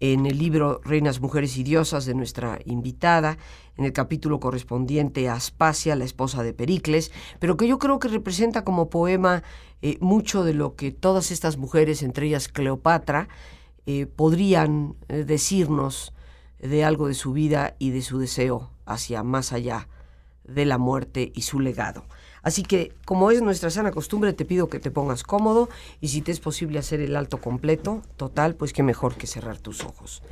en 0.00 0.26
el 0.26 0.36
libro 0.36 0.82
Reinas, 0.84 1.22
Mujeres 1.22 1.56
y 1.56 1.62
Diosas 1.62 2.04
de 2.04 2.12
nuestra 2.12 2.58
invitada, 2.66 3.38
en 3.78 3.86
el 3.86 3.94
capítulo 3.94 4.38
correspondiente 4.38 5.30
a 5.30 5.36
Aspasia, 5.36 5.96
la 5.96 6.04
esposa 6.04 6.42
de 6.42 6.52
Pericles, 6.52 7.10
pero 7.38 7.56
que 7.56 7.66
yo 7.66 7.78
creo 7.78 7.98
que 7.98 8.08
representa 8.08 8.64
como 8.64 8.90
poema 8.90 9.42
eh, 9.80 9.96
mucho 10.02 10.44
de 10.44 10.52
lo 10.52 10.76
que 10.76 10.92
todas 10.92 11.30
estas 11.30 11.56
mujeres, 11.56 12.02
entre 12.02 12.26
ellas 12.26 12.48
Cleopatra, 12.48 13.30
eh, 13.86 14.04
podrían 14.04 14.94
eh, 15.08 15.24
decirnos 15.24 16.12
de 16.58 16.84
algo 16.84 17.08
de 17.08 17.14
su 17.14 17.32
vida 17.32 17.76
y 17.78 17.92
de 17.92 18.02
su 18.02 18.18
deseo 18.18 18.72
hacia 18.84 19.22
más 19.22 19.54
allá 19.54 19.88
de 20.44 20.66
la 20.66 20.76
muerte 20.76 21.32
y 21.34 21.42
su 21.42 21.58
legado. 21.58 22.04
Así 22.42 22.64
que, 22.64 22.92
como 23.04 23.30
es 23.30 23.40
nuestra 23.40 23.70
sana 23.70 23.92
costumbre, 23.92 24.32
te 24.32 24.44
pido 24.44 24.68
que 24.68 24.80
te 24.80 24.90
pongas 24.90 25.22
cómodo 25.22 25.68
y 26.00 26.08
si 26.08 26.22
te 26.22 26.32
es 26.32 26.40
posible 26.40 26.78
hacer 26.78 27.00
el 27.00 27.14
alto 27.16 27.40
completo, 27.40 28.02
total, 28.16 28.56
pues 28.56 28.72
qué 28.72 28.82
mejor 28.82 29.14
que 29.14 29.28
cerrar 29.28 29.58
tus 29.58 29.84
ojos. 29.84 30.22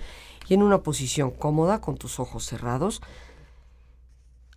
Y 0.48 0.54
en 0.54 0.62
una 0.62 0.82
posición 0.82 1.30
cómoda, 1.30 1.80
con 1.80 1.96
tus 1.96 2.18
ojos 2.18 2.44
cerrados, 2.44 3.00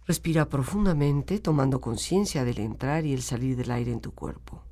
respira 0.08 0.50
profundamente, 0.50 1.40
tomando 1.40 1.80
conciencia 1.80 2.44
del 2.44 2.60
entrar 2.60 3.06
y 3.06 3.14
el 3.14 3.22
salir 3.22 3.56
del 3.56 3.70
aire 3.70 3.92
en 3.92 4.02
tu 4.02 4.12
cuerpo. 4.12 4.64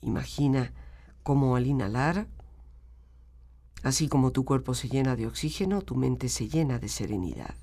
Imagina 0.00 0.72
cómo 1.22 1.56
al 1.56 1.66
inhalar, 1.66 2.26
así 3.82 4.08
como 4.08 4.32
tu 4.32 4.46
cuerpo 4.46 4.72
se 4.72 4.88
llena 4.88 5.14
de 5.14 5.26
oxígeno, 5.26 5.82
tu 5.82 5.94
mente 5.94 6.30
se 6.30 6.48
llena 6.48 6.78
de 6.78 6.88
serenidad. 6.88 7.54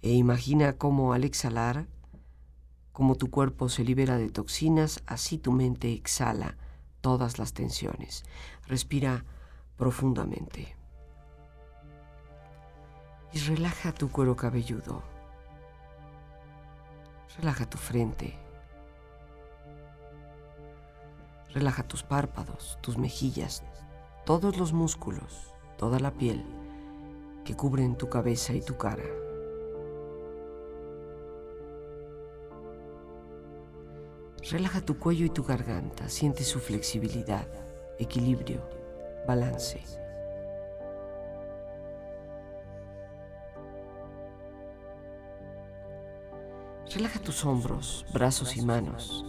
E 0.00 0.10
imagina 0.12 0.74
cómo 0.74 1.12
al 1.12 1.24
exhalar, 1.24 1.86
como 2.92 3.14
tu 3.16 3.30
cuerpo 3.30 3.68
se 3.68 3.84
libera 3.84 4.18
de 4.18 4.30
toxinas, 4.30 5.02
así 5.06 5.38
tu 5.38 5.52
mente 5.52 5.92
exhala 5.92 6.56
todas 7.00 7.38
las 7.38 7.52
tensiones. 7.52 8.24
Respira 8.66 9.24
profundamente. 9.76 10.76
Y 13.32 13.38
relaja 13.40 13.92
tu 13.92 14.10
cuero 14.10 14.36
cabelludo. 14.36 15.02
Relaja 17.38 17.68
tu 17.68 17.78
frente. 17.78 18.38
Relaja 21.54 21.82
tus 21.82 22.02
párpados, 22.02 22.78
tus 22.80 22.98
mejillas, 22.98 23.62
todos 24.24 24.56
los 24.56 24.72
músculos, 24.72 25.52
toda 25.76 25.98
la 25.98 26.12
piel 26.12 26.44
que 27.44 27.54
cubren 27.56 27.96
tu 27.96 28.08
cabeza 28.08 28.52
y 28.54 28.62
tu 28.62 28.76
cara. 28.76 29.04
Relaja 34.50 34.80
tu 34.80 34.98
cuello 34.98 35.24
y 35.24 35.30
tu 35.30 35.44
garganta, 35.44 36.08
siente 36.08 36.42
su 36.42 36.58
flexibilidad, 36.58 37.46
equilibrio, 37.98 38.60
balance. 39.26 39.80
Relaja 46.92 47.20
tus 47.20 47.44
hombros, 47.44 48.04
brazos 48.12 48.56
y 48.56 48.62
manos, 48.62 49.24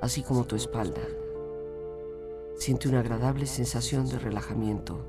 así 0.00 0.22
como 0.22 0.44
tu 0.44 0.56
espalda. 0.56 1.02
Siente 2.56 2.88
una 2.88 3.00
agradable 3.00 3.46
sensación 3.46 4.08
de 4.08 4.18
relajamiento. 4.18 5.06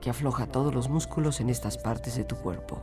que 0.00 0.10
afloja 0.10 0.46
todos 0.46 0.74
los 0.74 0.90
músculos 0.90 1.40
en 1.40 1.48
estas 1.48 1.78
partes 1.78 2.14
de 2.14 2.24
tu 2.24 2.36
cuerpo. 2.36 2.82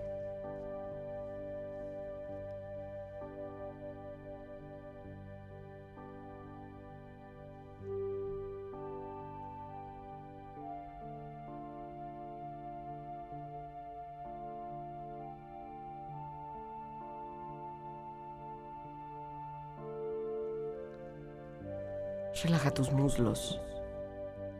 Tus 22.73 22.91
muslos, 22.93 23.59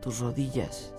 tus 0.00 0.20
rodillas. 0.20 0.94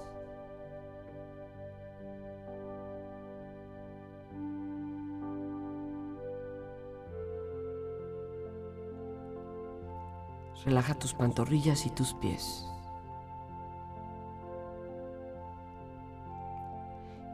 Relaja 10.65 10.95
tus 10.95 11.13
pantorrillas 11.13 11.86
y 11.86 11.91
tus 11.91 12.15
pies. 12.15 12.65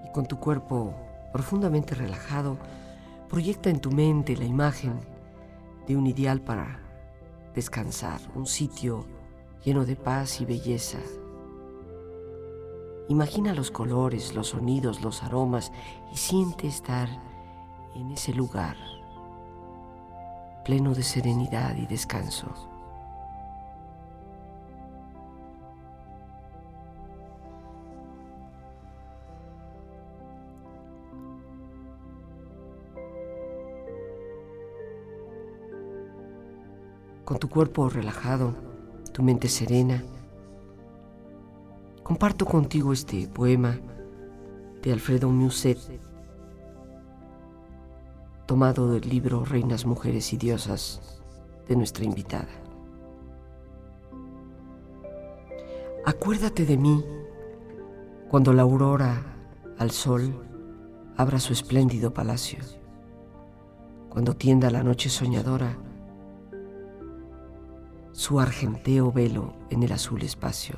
Y 0.06 0.12
con 0.12 0.28
tu 0.28 0.39
cuerpo 0.39 0.94
profundamente 1.32 1.96
relajado, 1.96 2.58
proyecta 3.30 3.70
en 3.70 3.80
tu 3.80 3.92
mente 3.92 4.36
la 4.36 4.46
imagen 4.46 5.00
de 5.88 5.96
un 5.96 6.06
ideal 6.06 6.42
para 6.42 6.80
descansar, 7.56 8.20
un 8.36 8.46
sitio 8.46 9.18
lleno 9.63 9.86
de 9.86 9.95
paz 9.95 10.41
y 10.41 10.45
belleza. 10.45 11.00
Imagina 13.10 13.54
los 13.54 13.72
colores, 13.72 14.36
los 14.36 14.50
sonidos, 14.50 15.02
los 15.02 15.24
aromas 15.24 15.72
y 16.13 16.17
siente 16.17 16.67
estar 16.67 17.10
en 17.95 18.12
ese 18.12 18.34
lugar 18.34 18.78
pleno 20.69 20.93
de 20.93 21.02
serenidad 21.02 21.76
y 21.78 21.88
descanso. 21.88 22.48
Con 37.26 37.39
tu 37.39 37.50
cuerpo 37.50 37.89
relajado, 37.89 38.68
tu 39.19 39.25
mente 39.25 39.49
serena. 39.49 40.01
Comparto 42.03 42.45
contigo 42.45 42.93
este 42.93 43.27
poema 43.27 43.77
de 44.82 44.93
Alfredo 44.93 45.29
Musset, 45.29 45.77
tomado 48.45 48.89
del 48.93 49.10
libro 49.10 49.43
Reinas, 49.43 49.86
Mujeres 49.86 50.32
y 50.32 50.38
Diosas 50.38 51.21
de 51.67 51.75
nuestra 51.75 52.05
invitada. 52.05 52.47
Acuérdate 56.05 56.65
de 56.65 56.77
mí 56.77 57.03
cuando 58.29 58.53
la 58.53 58.62
aurora 58.62 59.21
al 59.77 59.91
sol 59.91 60.34
abra 61.17 61.41
su 61.41 61.51
espléndido 61.51 62.13
palacio, 62.13 62.60
cuando 64.10 64.34
tienda 64.34 64.71
la 64.71 64.82
noche 64.82 65.10
soñadora 65.10 65.88
su 68.19 68.41
argenteo 68.41 69.13
velo 69.13 69.53
en 69.69 69.82
el 69.82 69.93
azul 69.93 70.21
espacio. 70.23 70.75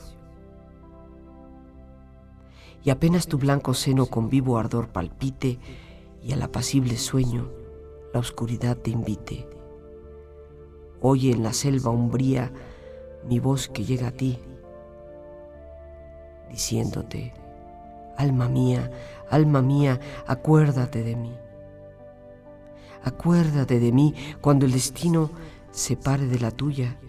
Y 2.84 2.92
apenas 2.92 3.26
tu 3.26 3.40
blanco 3.40 3.74
seno 3.74 4.06
con 4.06 4.30
vivo 4.30 4.60
ardor 4.60 4.90
palpite 4.90 5.58
y 6.22 6.34
al 6.34 6.44
apacible 6.44 6.98
sueño 6.98 7.50
la 8.14 8.20
oscuridad 8.20 8.78
te 8.78 8.92
invite. 8.92 9.50
Oye 11.02 11.32
en 11.32 11.42
la 11.42 11.52
selva 11.52 11.90
umbría 11.90 12.54
mi 13.28 13.40
voz 13.40 13.70
que 13.70 13.86
llega 13.86 14.10
a 14.10 14.12
ti, 14.12 14.38
diciéndote, 16.52 17.34
alma 18.18 18.50
mía, 18.50 18.92
alma 19.32 19.64
mía, 19.64 20.00
acuérdate 20.28 21.02
de 21.02 21.16
mí. 21.16 21.36
Acuérdate 23.04 23.80
de 23.80 23.92
mí 23.92 24.14
cuando 24.42 24.68
el 24.68 24.74
destino 24.74 25.32
se 25.72 25.98
pare 25.98 26.28
de 26.28 26.38
la 26.38 26.52
tuya 26.52 27.00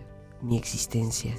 mi 0.42 0.56
existencia. 0.58 1.34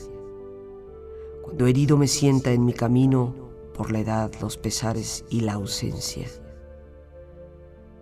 Cuando 1.44 1.68
herido 1.68 1.98
me 1.98 2.08
sienta 2.08 2.52
en 2.52 2.66
mi 2.66 2.74
camino 2.74 3.34
por 3.76 3.92
la 3.92 4.00
edad, 4.00 4.32
los 4.42 4.58
pesares 4.58 5.26
y 5.30 5.42
la 5.42 5.54
ausencia. 5.54 6.28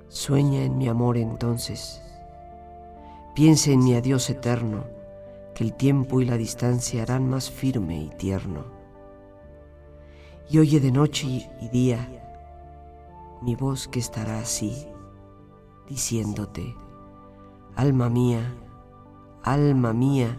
Sueña 0.10 0.64
en 0.64 0.78
mi 0.78 0.88
amor 0.88 1.18
entonces. 1.18 2.02
Piensa 3.34 3.72
en 3.72 3.84
mi 3.84 3.96
adiós 3.96 4.30
eterno, 4.30 4.84
que 5.56 5.64
el 5.64 5.74
tiempo 5.74 6.22
y 6.22 6.26
la 6.26 6.38
distancia 6.38 7.04
harán 7.04 7.30
más 7.30 7.50
firme 7.50 8.04
y 8.04 8.10
tierno. 8.10 8.66
Y 10.50 10.60
oye 10.60 10.80
de 10.80 10.92
noche 10.92 11.50
y 11.62 11.70
día 11.70 12.22
mi 13.42 13.56
voz 13.56 13.88
que 13.88 14.00
estará 14.00 14.40
así, 14.40 14.88
diciéndote, 15.90 16.76
alma 17.76 18.10
mía, 18.10 18.54
alma 19.42 19.94
mía, 19.94 20.38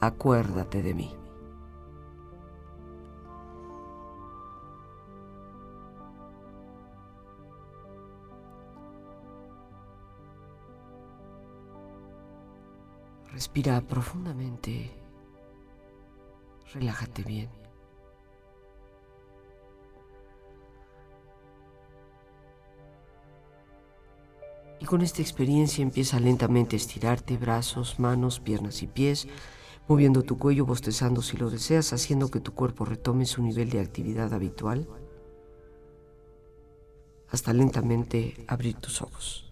acuérdate 0.00 0.82
de 0.82 0.94
mí. 0.94 1.16
Respira 13.32 13.80
profundamente. 13.80 14.90
Relájate 16.74 17.22
bien. 17.22 17.48
Y 24.78 24.86
con 24.86 25.02
esta 25.02 25.20
experiencia 25.20 25.82
empieza 25.82 26.18
lentamente 26.18 26.74
a 26.74 26.78
estirarte 26.78 27.36
brazos, 27.36 27.98
manos, 27.98 28.40
piernas 28.40 28.82
y 28.82 28.86
pies 28.86 29.28
moviendo 29.88 30.22
tu 30.22 30.38
cuello, 30.38 30.66
bostezando 30.66 31.22
si 31.22 31.36
lo 31.36 31.50
deseas, 31.50 31.92
haciendo 31.92 32.30
que 32.30 32.40
tu 32.40 32.52
cuerpo 32.54 32.84
retome 32.84 33.26
su 33.26 33.42
nivel 33.42 33.70
de 33.70 33.80
actividad 33.80 34.32
habitual, 34.32 34.86
hasta 37.30 37.52
lentamente 37.52 38.34
abrir 38.46 38.76
tus 38.76 39.02
ojos. 39.02 39.50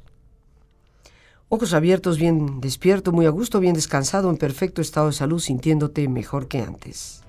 Ojos 1.50 1.72
abiertos, 1.72 2.18
bien 2.18 2.60
despierto, 2.60 3.10
muy 3.10 3.24
a 3.24 3.30
gusto, 3.30 3.58
bien 3.58 3.74
descansado, 3.74 4.28
en 4.28 4.36
perfecto 4.36 4.82
estado 4.82 5.06
de 5.06 5.14
salud, 5.14 5.38
sintiéndote 5.38 6.06
mejor 6.06 6.46
que 6.46 6.60
antes. 6.60 7.22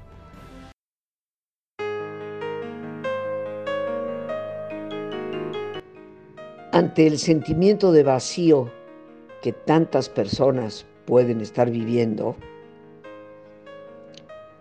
Ante 6.74 7.08
el 7.08 7.18
sentimiento 7.18 7.92
de 7.92 8.04
vacío 8.04 8.72
que 9.42 9.54
tantas 9.54 10.10
personas 10.10 10.86
pueden 11.06 11.42
estar 11.42 11.72
viviendo, 11.72 12.36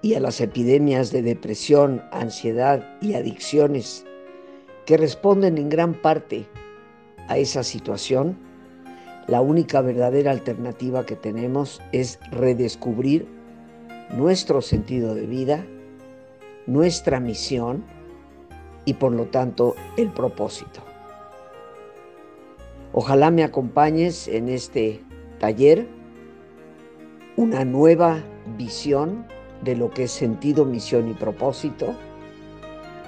y 0.02 0.14
a 0.14 0.20
las 0.20 0.40
epidemias 0.40 1.10
de 1.10 1.22
depresión, 1.22 2.02
ansiedad 2.12 2.96
y 3.00 3.14
adicciones 3.14 4.04
que 4.86 4.96
responden 4.96 5.58
en 5.58 5.68
gran 5.68 5.94
parte 5.94 6.46
a 7.28 7.36
esa 7.36 7.62
situación, 7.62 8.38
la 9.26 9.40
única 9.40 9.82
verdadera 9.82 10.30
alternativa 10.30 11.04
que 11.04 11.16
tenemos 11.16 11.82
es 11.92 12.18
redescubrir 12.30 13.26
nuestro 14.16 14.62
sentido 14.62 15.14
de 15.14 15.26
vida, 15.26 15.66
nuestra 16.66 17.20
misión 17.20 17.84
y 18.84 18.94
por 18.94 19.12
lo 19.12 19.26
tanto 19.26 19.74
el 19.98 20.10
propósito. 20.10 20.80
Ojalá 22.92 23.30
me 23.30 23.44
acompañes 23.44 24.28
en 24.28 24.48
este 24.48 25.02
taller, 25.38 25.86
una 27.36 27.64
nueva 27.66 28.24
visión 28.56 29.26
de 29.62 29.76
lo 29.76 29.90
que 29.90 30.04
es 30.04 30.12
sentido, 30.12 30.64
misión 30.64 31.08
y 31.08 31.14
propósito, 31.14 31.94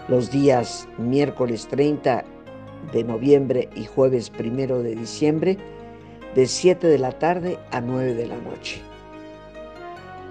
los 0.08 0.30
días 0.30 0.88
miércoles 0.98 1.68
30 1.68 2.24
de 2.92 3.04
noviembre 3.04 3.68
y 3.76 3.84
jueves 3.84 4.32
1 4.38 4.78
de 4.78 4.94
diciembre, 4.96 5.58
de 6.34 6.46
7 6.46 6.86
de 6.86 6.98
la 6.98 7.12
tarde 7.12 7.58
a 7.70 7.80
9 7.80 8.14
de 8.14 8.26
la 8.26 8.36
noche. 8.36 8.80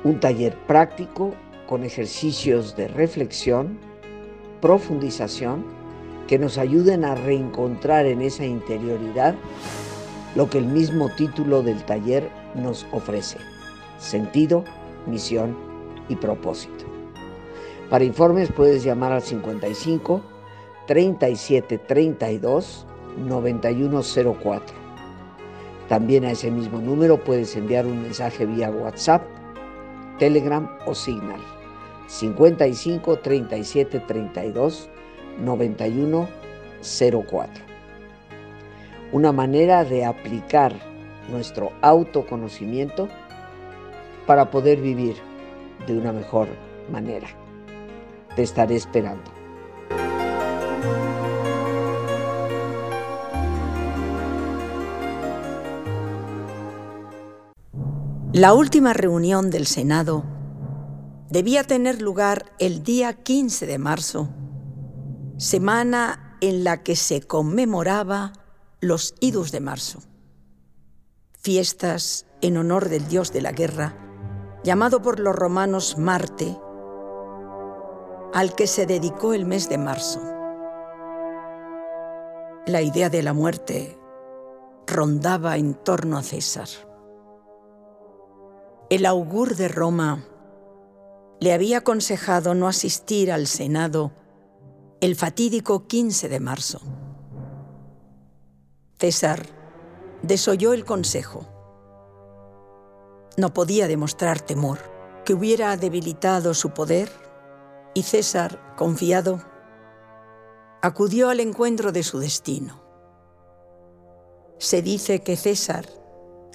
Un 0.03 0.19
taller 0.19 0.55
práctico 0.67 1.33
con 1.67 1.83
ejercicios 1.83 2.75
de 2.75 2.87
reflexión, 2.87 3.77
profundización, 4.61 5.63
que 6.27 6.37
nos 6.37 6.57
ayuden 6.57 7.05
a 7.05 7.15
reencontrar 7.15 8.05
en 8.05 8.21
esa 8.21 8.45
interioridad 8.45 9.35
lo 10.35 10.49
que 10.49 10.59
el 10.59 10.65
mismo 10.65 11.09
título 11.09 11.63
del 11.63 11.83
taller 11.85 12.29
nos 12.53 12.85
ofrece, 12.91 13.37
sentido, 13.97 14.63
misión 15.07 15.68
y 16.09 16.15
propósito. 16.15 16.85
Para 17.89 18.03
informes 18.03 18.51
puedes 18.51 18.83
llamar 18.83 19.13
al 19.13 19.21
55 19.21 20.21
37 20.85 21.77
32 21.77 22.85
9104. 23.17 24.75
También 25.87 26.25
a 26.25 26.31
ese 26.31 26.51
mismo 26.51 26.79
número 26.79 27.23
puedes 27.23 27.55
enviar 27.55 27.85
un 27.87 28.03
mensaje 28.03 28.45
vía 28.45 28.69
WhatsApp, 28.69 29.23
Telegram 30.19 30.69
o 30.85 30.93
Signal. 30.93 31.39
55 32.07 33.19
37 33.19 33.99
32 34.01 34.89
91 35.39 36.27
04. 36.81 37.63
Una 39.11 39.31
manera 39.31 39.83
de 39.83 40.05
aplicar 40.05 40.73
nuestro 41.31 41.71
autoconocimiento 41.81 43.07
para 44.27 44.51
poder 44.51 44.79
vivir 44.79 45.15
de 45.87 45.97
una 45.97 46.11
mejor 46.11 46.47
manera. 46.91 47.27
Te 48.35 48.43
estaré 48.43 48.75
esperando. 48.75 49.39
La 58.31 58.53
última 58.53 58.93
reunión 58.93 59.49
del 59.49 59.65
Senado 59.65 60.23
debía 61.29 61.63
tener 61.63 62.01
lugar 62.01 62.53
el 62.59 62.83
día 62.83 63.13
15 63.13 63.65
de 63.65 63.77
marzo, 63.77 64.29
semana 65.37 66.37
en 66.39 66.63
la 66.63 66.83
que 66.83 66.95
se 66.95 67.21
conmemoraba 67.21 68.33
los 68.81 69.15
idus 69.19 69.51
de 69.51 69.59
marzo, 69.59 69.99
fiestas 71.39 72.27
en 72.41 72.57
honor 72.57 72.89
del 72.89 73.07
dios 73.07 73.33
de 73.33 73.41
la 73.41 73.51
guerra, 73.51 73.97
llamado 74.63 75.01
por 75.01 75.19
los 75.19 75.35
romanos 75.35 75.97
Marte, 75.97 76.57
al 78.33 78.55
que 78.55 78.67
se 78.67 78.85
dedicó 78.85 79.33
el 79.33 79.45
mes 79.45 79.69
de 79.69 79.77
marzo. 79.77 80.21
La 82.65 82.81
idea 82.81 83.09
de 83.09 83.23
la 83.23 83.33
muerte 83.33 83.97
rondaba 84.85 85.57
en 85.57 85.73
torno 85.73 86.17
a 86.17 86.23
César. 86.23 86.67
El 88.89 89.05
augur 89.05 89.55
de 89.55 89.67
Roma 89.67 90.23
le 91.39 91.53
había 91.53 91.79
aconsejado 91.79 92.53
no 92.53 92.67
asistir 92.67 93.31
al 93.31 93.47
Senado 93.47 94.11
el 94.99 95.15
fatídico 95.15 95.87
15 95.87 96.27
de 96.27 96.39
marzo. 96.39 96.81
César 98.99 99.45
desoyó 100.21 100.73
el 100.73 100.83
consejo. 100.83 101.47
No 103.37 103.53
podía 103.53 103.87
demostrar 103.87 104.41
temor, 104.41 104.79
que 105.25 105.33
hubiera 105.33 105.75
debilitado 105.77 106.53
su 106.53 106.71
poder, 106.71 107.09
y 107.93 108.03
César, 108.03 108.75
confiado, 108.75 109.41
acudió 110.81 111.29
al 111.29 111.39
encuentro 111.39 111.91
de 111.91 112.03
su 112.03 112.19
destino. 112.19 112.81
Se 114.57 114.81
dice 114.81 115.21
que 115.21 115.37
César, 115.37 115.87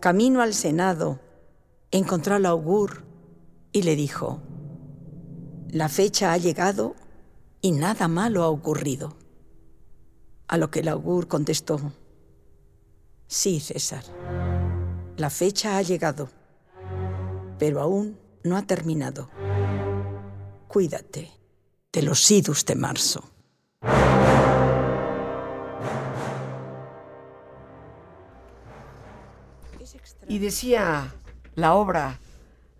camino 0.00 0.42
al 0.42 0.54
Senado, 0.54 1.20
encontró 1.90 2.34
al 2.34 2.46
augur 2.46 3.04
y 3.72 3.82
le 3.82 3.96
dijo, 3.96 4.40
la 5.70 5.88
fecha 5.88 6.32
ha 6.32 6.36
llegado 6.36 6.94
y 7.60 7.72
nada 7.72 8.08
malo 8.08 8.42
ha 8.42 8.48
ocurrido. 8.48 9.16
A 10.46 10.58
lo 10.58 10.70
que 10.70 10.80
el 10.80 10.88
augur 10.88 11.28
contestó, 11.28 11.80
sí, 13.26 13.58
César, 13.60 14.04
la 15.16 15.30
fecha 15.30 15.76
ha 15.76 15.82
llegado, 15.82 16.28
pero 17.58 17.80
aún 17.80 18.18
no 18.42 18.56
ha 18.56 18.62
terminado. 18.62 19.28
Cuídate 20.68 21.32
de 21.92 22.02
los 22.02 22.30
idus 22.30 22.64
de 22.64 22.74
marzo. 22.74 23.24
Y 30.26 30.38
decía 30.38 31.14
la 31.54 31.74
obra 31.74 32.18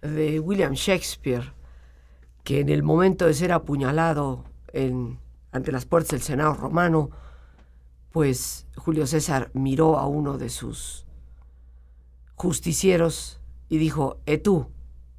de 0.01 0.41
William 0.41 0.73
Shakespeare, 0.73 1.53
que 2.43 2.61
en 2.61 2.69
el 2.69 2.83
momento 2.83 3.27
de 3.27 3.35
ser 3.35 3.53
apuñalado 3.53 4.45
en, 4.73 5.19
ante 5.53 5.73
las 5.73 5.87
puertas 5.87 6.13
del 6.13 6.23
Senado 6.23 6.55
romano, 6.55 7.11
pues 8.11 8.67
Julio 8.77 9.07
César 9.07 9.51
miró 9.55 9.99
a 9.99 10.07
uno 10.07 10.39
de 10.39 10.49
sus 10.49 11.07
justicieros 12.35 13.41
y 13.75 13.79
dijo, 13.79 14.21
«E 14.25 14.39
tú, 14.39 14.69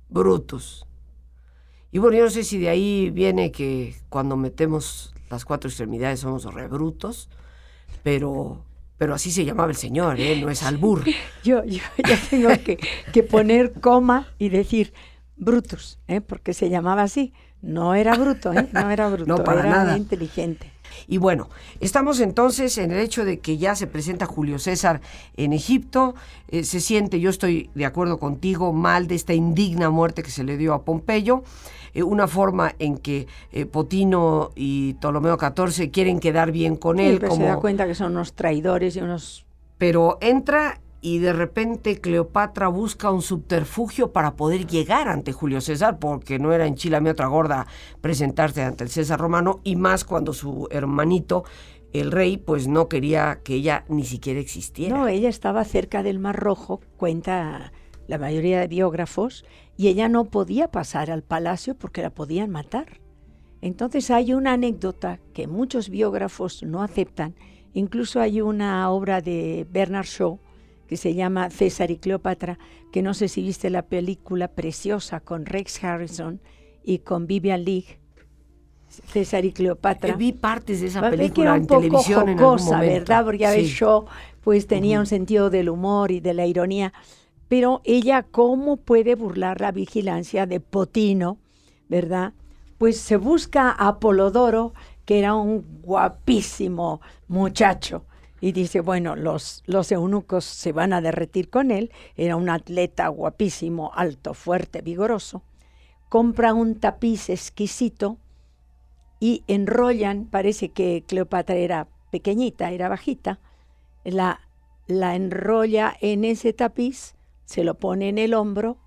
Brutus». 0.08 0.86
Y 1.92 2.00
bueno, 2.00 2.18
yo 2.18 2.24
no 2.24 2.30
sé 2.30 2.44
si 2.44 2.58
de 2.58 2.70
ahí 2.70 3.10
viene 3.10 3.52
que 3.52 3.96
cuando 4.08 4.38
metemos 4.38 5.14
las 5.30 5.44
cuatro 5.44 5.70
extremidades 5.70 6.22
somos 6.22 6.46
rebrutos, 6.54 7.30
pero 8.04 8.64
pero 8.98 9.14
así 9.14 9.30
se 9.30 9.44
llamaba 9.44 9.72
el 9.72 9.76
señor, 9.76 10.20
¿eh? 10.22 10.40
no 10.40 10.50
es 10.50 10.64
albur. 10.64 11.04
Yo, 11.44 11.66
yo 11.66 11.82
ya 12.08 12.18
tengo 12.30 12.50
que, 12.64 12.80
que, 13.12 13.24
poner 13.24 13.74
coma 13.74 14.28
y 14.40 14.48
decir 14.48 14.94
Brutus, 15.36 16.00
¿eh? 16.08 16.22
porque 16.22 16.54
se 16.54 16.70
llamaba 16.70 17.04
así. 17.04 17.34
No 17.62 17.94
era 17.94 18.16
bruto, 18.16 18.54
¿eh? 18.54 18.70
no 18.72 18.90
era 18.90 19.10
bruto, 19.10 19.38
no, 19.38 19.44
para 19.44 19.62
era 19.62 19.70
nada. 19.70 19.98
inteligente. 19.98 20.72
Y 21.08 21.18
bueno, 21.18 21.50
estamos 21.80 22.20
entonces 22.20 22.78
en 22.78 22.92
el 22.92 23.00
hecho 23.00 23.26
de 23.26 23.40
que 23.40 23.58
ya 23.58 23.76
se 23.76 23.88
presenta 23.88 24.26
Julio 24.26 24.60
César 24.60 25.02
en 25.38 25.54
Egipto, 25.54 26.16
eh, 26.48 26.64
se 26.64 26.80
siente, 26.80 27.20
yo 27.20 27.30
estoy 27.30 27.70
de 27.76 27.86
acuerdo 27.86 28.18
contigo, 28.18 28.74
mal 28.74 29.08
de 29.08 29.16
esta 29.16 29.34
indigna 29.34 29.90
muerte 29.90 30.24
que 30.24 30.32
se 30.32 30.44
le 30.44 30.58
dio 30.58 30.74
a 30.74 30.84
Pompeyo, 30.84 31.44
eh, 31.94 32.04
una 32.04 32.28
forma 32.28 32.74
en 32.80 32.98
que 32.98 33.28
eh, 33.52 33.66
Potino 33.66 34.52
y 34.56 34.94
Ptolomeo 34.96 35.38
XIV 35.40 35.92
quieren 35.92 36.20
quedar 36.20 36.52
bien 36.52 36.76
con 36.76 36.98
Sí, 36.98 37.04
él. 37.04 37.18
pero 37.20 37.30
como... 37.30 37.42
se 37.44 37.48
da 37.48 37.58
cuenta 37.58 37.88
que 37.88 37.96
son 37.96 38.12
unos 38.12 38.34
traidores 38.34 38.96
y 38.96 39.02
unos... 39.02 39.46
Pero 39.78 40.18
entra 40.22 40.80
y 41.06 41.20
de 41.20 41.34
repente 41.34 42.02
Cleopatra 42.02 42.68
busca 42.68 43.12
un 43.12 43.22
subterfugio 43.22 44.12
para 44.12 44.36
poder 44.36 44.66
llegar 44.66 45.08
ante 45.08 45.34
Julio 45.34 45.62
César, 45.62 46.00
porque 46.00 46.40
no 46.40 46.52
era 46.52 46.66
en 46.66 46.74
Chile 46.74 47.00
mi 47.00 47.12
otra 47.12 47.28
gorda 47.28 47.68
presentarse 48.02 48.64
ante 48.64 48.86
el 48.86 48.90
César 48.90 49.20
romano, 49.20 49.60
y 49.64 49.76
más 49.76 50.04
cuando 50.04 50.34
su 50.34 50.68
hermanito, 50.72 51.44
el 51.94 52.12
rey, 52.12 52.38
pues 52.38 52.68
no 52.68 52.90
quería 52.90 53.42
que 53.44 53.54
ella 53.54 53.86
ni 53.88 54.04
siquiera 54.04 54.40
existiera. 54.40 54.98
No, 54.98 55.08
ella 55.08 55.30
estaba 55.30 55.64
cerca 55.64 56.02
del 56.02 56.18
Mar 56.18 56.38
Rojo, 56.38 56.82
cuenta 56.98 57.72
la 58.08 58.18
mayoría 58.18 58.60
de 58.60 58.68
biógrafos, 58.68 59.46
y 59.78 59.90
ella 59.90 60.10
no 60.10 60.26
podía 60.26 60.72
pasar 60.72 61.12
al 61.12 61.22
palacio 61.22 61.76
porque 61.76 62.02
la 62.02 62.10
podían 62.10 62.50
matar. 62.50 63.00
Entonces 63.62 64.10
hay 64.10 64.34
una 64.34 64.54
anécdota 64.54 65.20
que 65.36 65.46
muchos 65.46 65.90
biógrafos 65.90 66.64
no 66.64 66.82
aceptan, 66.82 67.36
incluso 67.76 68.22
hay 68.22 68.42
una 68.42 68.90
obra 68.90 69.22
de 69.22 69.68
Bernard 69.70 70.08
Shaw 70.08 70.40
que 70.88 70.98
se 70.98 71.14
llama 71.14 71.50
César 71.50 71.92
y 71.92 71.98
Cleopatra, 71.98 72.60
que 72.92 73.02
no 73.02 73.14
sé 73.14 73.28
si 73.28 73.42
viste 73.42 73.70
la 73.70 73.84
película 73.84 74.50
preciosa 74.50 75.20
con 75.20 75.46
Rex 75.46 75.84
Harrison 75.84 76.40
y 76.84 77.00
con 77.00 77.28
Vivian 77.28 77.64
Leigh, 77.66 77.98
César 78.88 79.44
y 79.46 79.52
Cleopatra. 79.52 80.14
Eh, 80.14 80.16
vi 80.18 80.32
partes 80.32 80.82
de 80.82 80.88
esa 80.88 81.02
Va 81.02 81.08
a 81.08 81.10
ver 81.10 81.20
que 81.20 81.24
película 81.24 81.50
era 81.50 81.56
en 81.56 81.62
un 81.62 81.68
poco 81.68 81.82
televisión 81.82 82.30
en 82.30 82.40
algún 82.40 82.58
jocosa. 82.58 82.80
¿verdad? 82.80 83.26
Porque 83.26 83.48
ves, 83.48 83.68
Sí. 83.68 83.74
Shaw 83.76 84.06
pues 84.42 84.68
tenía 84.68 85.00
un 85.00 85.08
sentido 85.08 85.50
del 85.50 85.70
humor 85.70 86.12
y 86.12 86.20
de 86.20 86.36
la 86.36 86.46
ironía, 86.46 86.94
pero 87.48 87.82
ella 87.84 88.24
cómo 88.24 88.78
puede 88.78 89.16
burlar 89.16 89.60
la 89.60 89.72
vigilancia 89.72 90.46
de 90.46 90.60
Potino, 90.60 91.40
¿verdad? 91.90 92.34
Pues 92.78 93.00
se 93.00 93.18
busca 93.18 93.72
a 93.72 93.88
Apolodoro, 93.88 94.74
que 95.06 95.18
era 95.18 95.34
un 95.34 95.66
guapísimo 95.82 97.02
muchacho, 97.28 98.06
y 98.46 98.52
dice, 98.52 98.80
bueno, 98.80 99.16
los, 99.16 99.64
los 99.66 99.92
eunucos 99.92 100.46
se 100.46 100.72
van 100.72 100.94
a 100.94 101.02
derretir 101.02 101.50
con 101.50 101.72
él, 101.72 101.92
era 102.16 102.36
un 102.36 102.48
atleta 102.48 103.08
guapísimo, 103.08 103.92
alto, 103.96 104.36
fuerte, 104.36 104.84
vigoroso, 104.84 105.42
compra 106.10 106.54
un 106.54 106.76
tapiz 106.76 107.32
exquisito 107.32 108.20
y 109.20 109.44
enrollan, 109.48 110.26
parece 110.26 110.70
que 110.70 111.04
Cleopatra 111.08 111.56
era 111.56 111.88
pequeñita, 112.12 112.70
era 112.70 112.88
bajita, 112.88 113.40
la, 114.04 114.42
la 114.86 115.16
enrolla 115.16 115.98
en 116.00 116.24
ese 116.24 116.54
tapiz, 116.54 117.16
se 117.46 117.64
lo 117.64 117.80
pone 117.80 118.10
en 118.10 118.20
el 118.20 118.36
hombro 118.36 118.78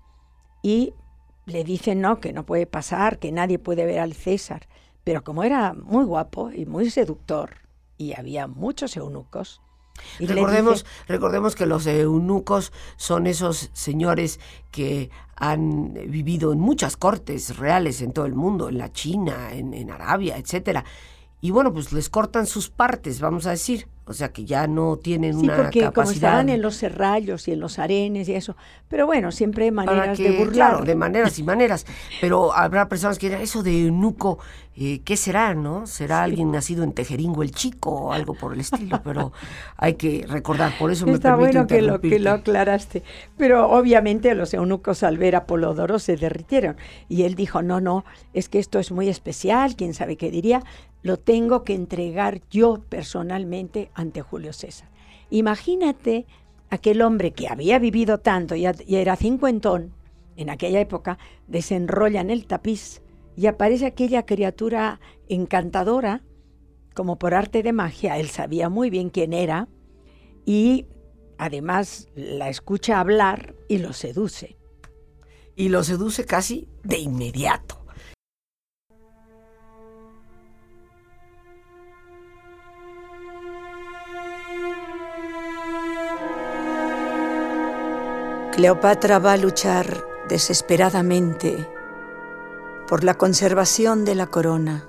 y 0.63 0.93
le 1.45 1.65
dicen 1.65 1.99
no, 1.99 2.21
que 2.21 2.31
no 2.31 2.45
puede 2.45 2.65
pasar, 2.65 3.19
que 3.19 3.33
nadie 3.33 3.59
puede 3.59 3.85
ver 3.85 3.99
al 3.99 4.13
César. 4.13 4.69
Pero 5.03 5.21
como 5.25 5.43
era 5.43 5.73
muy 5.73 6.05
guapo 6.05 6.49
y 6.49 6.65
muy 6.65 6.89
seductor, 6.89 7.68
y 7.99 8.13
había 8.17 8.47
muchos 8.47 8.97
eunucos, 8.97 9.61
y 10.17 10.25
Recordemos, 10.27 10.83
dice- 10.85 10.95
recordemos 11.09 11.55
que 11.55 11.65
los 11.65 11.85
eunucos 11.85 12.71
son 12.95 13.27
esos 13.27 13.69
señores 13.73 14.39
que 14.71 15.09
han 15.35 15.93
vivido 15.93 16.53
en 16.53 16.59
muchas 16.61 16.95
cortes 16.95 17.57
reales 17.57 18.01
en 18.01 18.13
todo 18.13 18.25
el 18.25 18.33
mundo, 18.33 18.69
en 18.69 18.77
la 18.77 18.91
China, 18.93 19.51
en, 19.51 19.73
en 19.73 19.91
Arabia, 19.91 20.37
etcétera. 20.37 20.85
Y 21.41 21.51
bueno, 21.51 21.73
pues 21.73 21.91
les 21.91 22.09
cortan 22.09 22.45
sus 22.47 22.69
partes, 22.69 23.19
vamos 23.19 23.45
a 23.45 23.51
decir. 23.51 23.87
O 24.09 24.13
sea 24.13 24.29
que 24.33 24.43
ya 24.43 24.65
no 24.67 24.97
tienen 24.97 25.39
sí, 25.39 25.45
una 25.45 25.55
porque 25.55 25.81
capacidad. 25.81 25.93
como 25.93 26.11
estaban 26.11 26.49
en 26.49 26.61
los 26.61 26.75
serrallos 26.75 27.47
y 27.47 27.51
en 27.51 27.59
los 27.59 27.77
arenes 27.79 28.27
y 28.27 28.33
eso, 28.33 28.55
pero 28.87 29.05
bueno, 29.05 29.31
siempre 29.31 29.65
hay 29.65 29.71
maneras 29.71 30.17
que- 30.17 30.31
de 30.31 30.37
burlar. 30.37 30.53
Claro, 30.71 30.83
de 30.83 30.95
maneras 30.95 31.37
y 31.37 31.43
maneras. 31.43 31.85
Pero 32.19 32.51
habrá 32.53 32.89
personas 32.89 33.19
que 33.19 33.27
dirán, 33.29 33.41
eso 33.43 33.61
de 33.61 33.85
eunuco, 33.85 34.39
eh, 34.75 35.01
¿qué 35.05 35.15
será, 35.15 35.53
no? 35.53 35.85
¿Será 35.85 36.23
alguien 36.23 36.51
nacido 36.51 36.83
en 36.83 36.93
Tejeringo 36.93 37.43
el 37.43 37.51
Chico 37.51 37.91
o 37.91 38.11
algo 38.13 38.33
por 38.33 38.53
el 38.53 38.61
estilo? 38.61 39.01
Pero 39.03 39.31
hay 39.77 39.93
que 39.93 40.25
recordar, 40.27 40.71
por 40.79 40.89
eso 40.91 41.05
me 41.05 41.11
Está 41.13 41.35
permito 41.37 41.51
bueno 41.59 41.67
que 41.67 41.81
lo, 41.81 42.01
que 42.01 42.17
lo 42.19 42.31
aclaraste. 42.31 43.03
Pero 43.37 43.69
obviamente 43.69 44.33
los 44.35 44.53
eunucos 44.53 45.03
al 45.03 45.17
ver 45.17 45.35
a 45.35 45.45
Polodoro 45.45 45.99
se 45.99 46.15
derritieron. 46.17 46.77
Y 47.09 47.23
él 47.23 47.35
dijo, 47.35 47.61
no, 47.61 47.79
no, 47.81 48.05
es 48.33 48.49
que 48.49 48.57
esto 48.59 48.79
es 48.79 48.91
muy 48.91 49.07
especial, 49.09 49.75
quién 49.75 49.93
sabe 49.93 50.15
qué 50.15 50.31
diría, 50.31 50.63
lo 51.01 51.17
tengo 51.17 51.63
que 51.63 51.73
entregar 51.73 52.41
yo 52.49 52.81
personalmente 52.89 53.91
ante 53.93 54.21
Julio 54.21 54.53
César. 54.53 54.89
Imagínate 55.29 56.25
aquel 56.69 57.01
hombre 57.01 57.31
que 57.31 57.47
había 57.47 57.79
vivido 57.79 58.19
tanto, 58.19 58.55
ya 58.55 58.73
era 58.87 59.15
cincuentón, 59.15 59.93
en 60.35 60.49
aquella 60.49 60.79
época, 60.79 61.17
desenrolla 61.47 62.21
en 62.21 62.29
el 62.29 62.45
tapiz 62.45 63.01
y 63.35 63.47
aparece 63.47 63.85
aquella 63.85 64.25
criatura 64.25 64.99
encantadora, 65.27 66.23
como 66.93 67.19
por 67.19 67.33
arte 67.33 67.63
de 67.63 67.73
magia, 67.73 68.17
él 68.17 68.29
sabía 68.29 68.69
muy 68.69 68.89
bien 68.89 69.09
quién 69.09 69.33
era, 69.33 69.67
y 70.45 70.87
además 71.37 72.09
la 72.15 72.49
escucha 72.49 72.99
hablar 72.99 73.55
y 73.67 73.77
lo 73.79 73.93
seduce. 73.93 74.57
Y 75.55 75.69
lo 75.69 75.83
seduce 75.83 76.25
casi 76.25 76.67
de 76.83 76.99
inmediato. 76.99 77.78
Cleopatra 88.59 89.19
va 89.19 89.31
a 89.31 89.37
luchar 89.37 90.05
desesperadamente 90.27 91.65
por 92.89 93.05
la 93.05 93.13
conservación 93.13 94.03
de 94.03 94.15
la 94.15 94.27
corona, 94.27 94.85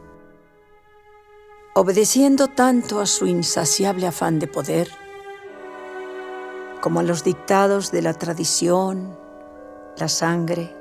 obedeciendo 1.76 2.48
tanto 2.48 2.98
a 2.98 3.06
su 3.06 3.28
insaciable 3.28 4.08
afán 4.08 4.40
de 4.40 4.48
poder 4.48 4.90
como 6.80 6.98
a 6.98 7.04
los 7.04 7.22
dictados 7.22 7.92
de 7.92 8.02
la 8.02 8.12
tradición, 8.12 9.16
la 9.96 10.08
sangre 10.08 10.74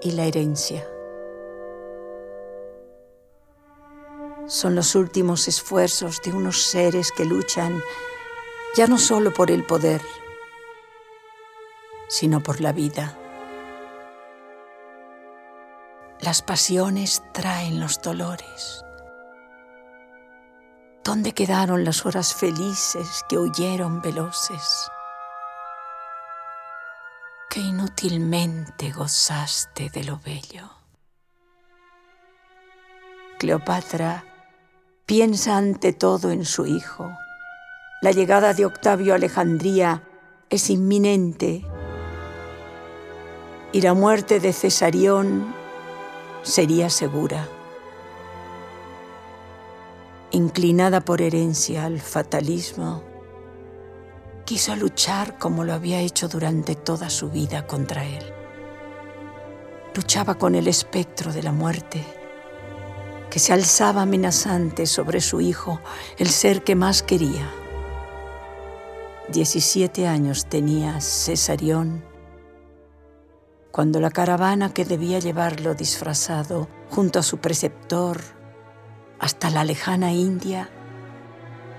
y 0.00 0.12
la 0.12 0.24
herencia. 0.24 0.88
Son 4.46 4.74
los 4.74 4.94
últimos 4.94 5.48
esfuerzos 5.48 6.22
de 6.22 6.32
unos 6.32 6.62
seres 6.62 7.12
que 7.12 7.26
luchan 7.26 7.82
ya 8.74 8.86
no 8.86 8.96
solo 8.96 9.34
por 9.34 9.50
el 9.50 9.66
poder, 9.66 10.00
sino 12.12 12.42
por 12.42 12.60
la 12.60 12.72
vida. 12.72 13.16
Las 16.20 16.42
pasiones 16.42 17.22
traen 17.32 17.80
los 17.80 18.02
dolores. 18.02 18.84
¿Dónde 21.02 21.32
quedaron 21.32 21.84
las 21.84 22.04
horas 22.04 22.34
felices 22.34 23.24
que 23.30 23.38
huyeron 23.38 24.02
veloces? 24.02 24.90
Que 27.48 27.60
inútilmente 27.60 28.92
gozaste 28.92 29.88
de 29.88 30.04
lo 30.04 30.18
bello. 30.18 30.68
Cleopatra 33.38 34.22
piensa 35.06 35.56
ante 35.56 35.94
todo 35.94 36.30
en 36.30 36.44
su 36.44 36.66
hijo. 36.66 37.10
La 38.02 38.10
llegada 38.10 38.52
de 38.52 38.66
Octavio 38.66 39.14
a 39.14 39.16
Alejandría 39.16 40.02
es 40.50 40.68
inminente 40.68 41.64
y 43.72 43.80
la 43.80 43.94
muerte 43.94 44.38
de 44.38 44.52
Cesarión 44.52 45.54
sería 46.42 46.90
segura. 46.90 47.48
Inclinada 50.30 51.00
por 51.00 51.22
herencia 51.22 51.86
al 51.86 52.00
fatalismo, 52.00 53.02
quiso 54.44 54.76
luchar 54.76 55.38
como 55.38 55.64
lo 55.64 55.72
había 55.72 56.00
hecho 56.00 56.28
durante 56.28 56.74
toda 56.74 57.08
su 57.08 57.30
vida 57.30 57.66
contra 57.66 58.04
él. 58.04 58.24
Luchaba 59.94 60.34
con 60.36 60.54
el 60.54 60.68
espectro 60.68 61.32
de 61.32 61.42
la 61.42 61.52
muerte, 61.52 62.04
que 63.30 63.38
se 63.38 63.54
alzaba 63.54 64.02
amenazante 64.02 64.84
sobre 64.84 65.22
su 65.22 65.40
hijo, 65.40 65.80
el 66.18 66.28
ser 66.28 66.62
que 66.62 66.74
más 66.74 67.02
quería. 67.02 67.50
Diecisiete 69.28 70.06
años 70.06 70.46
tenía 70.46 71.00
Cesarión 71.00 72.11
cuando 73.72 74.00
la 74.00 74.10
caravana 74.10 74.74
que 74.74 74.84
debía 74.84 75.18
llevarlo 75.18 75.74
disfrazado 75.74 76.68
junto 76.90 77.18
a 77.18 77.22
su 77.22 77.38
preceptor 77.38 78.20
hasta 79.18 79.48
la 79.48 79.64
lejana 79.64 80.12
India 80.12 80.68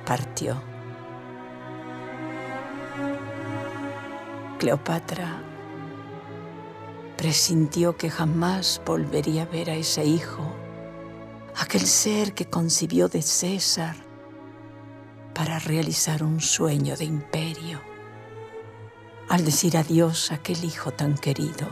partió. 0.03 0.61
Cleopatra 4.57 5.43
presintió 7.15 7.95
que 7.95 8.09
jamás 8.09 8.81
volvería 8.85 9.43
a 9.43 9.45
ver 9.45 9.69
a 9.69 9.75
ese 9.75 10.03
hijo, 10.03 10.51
aquel 11.55 11.85
ser 11.85 12.33
que 12.33 12.49
concibió 12.49 13.07
de 13.07 13.21
César 13.21 13.95
para 15.35 15.59
realizar 15.59 16.23
un 16.23 16.41
sueño 16.41 16.97
de 16.97 17.05
imperio. 17.05 17.92
Al 19.29 19.45
decir 19.45 19.77
adiós 19.77 20.31
a 20.31 20.35
aquel 20.35 20.63
hijo 20.63 20.91
tan 20.91 21.15
querido, 21.15 21.67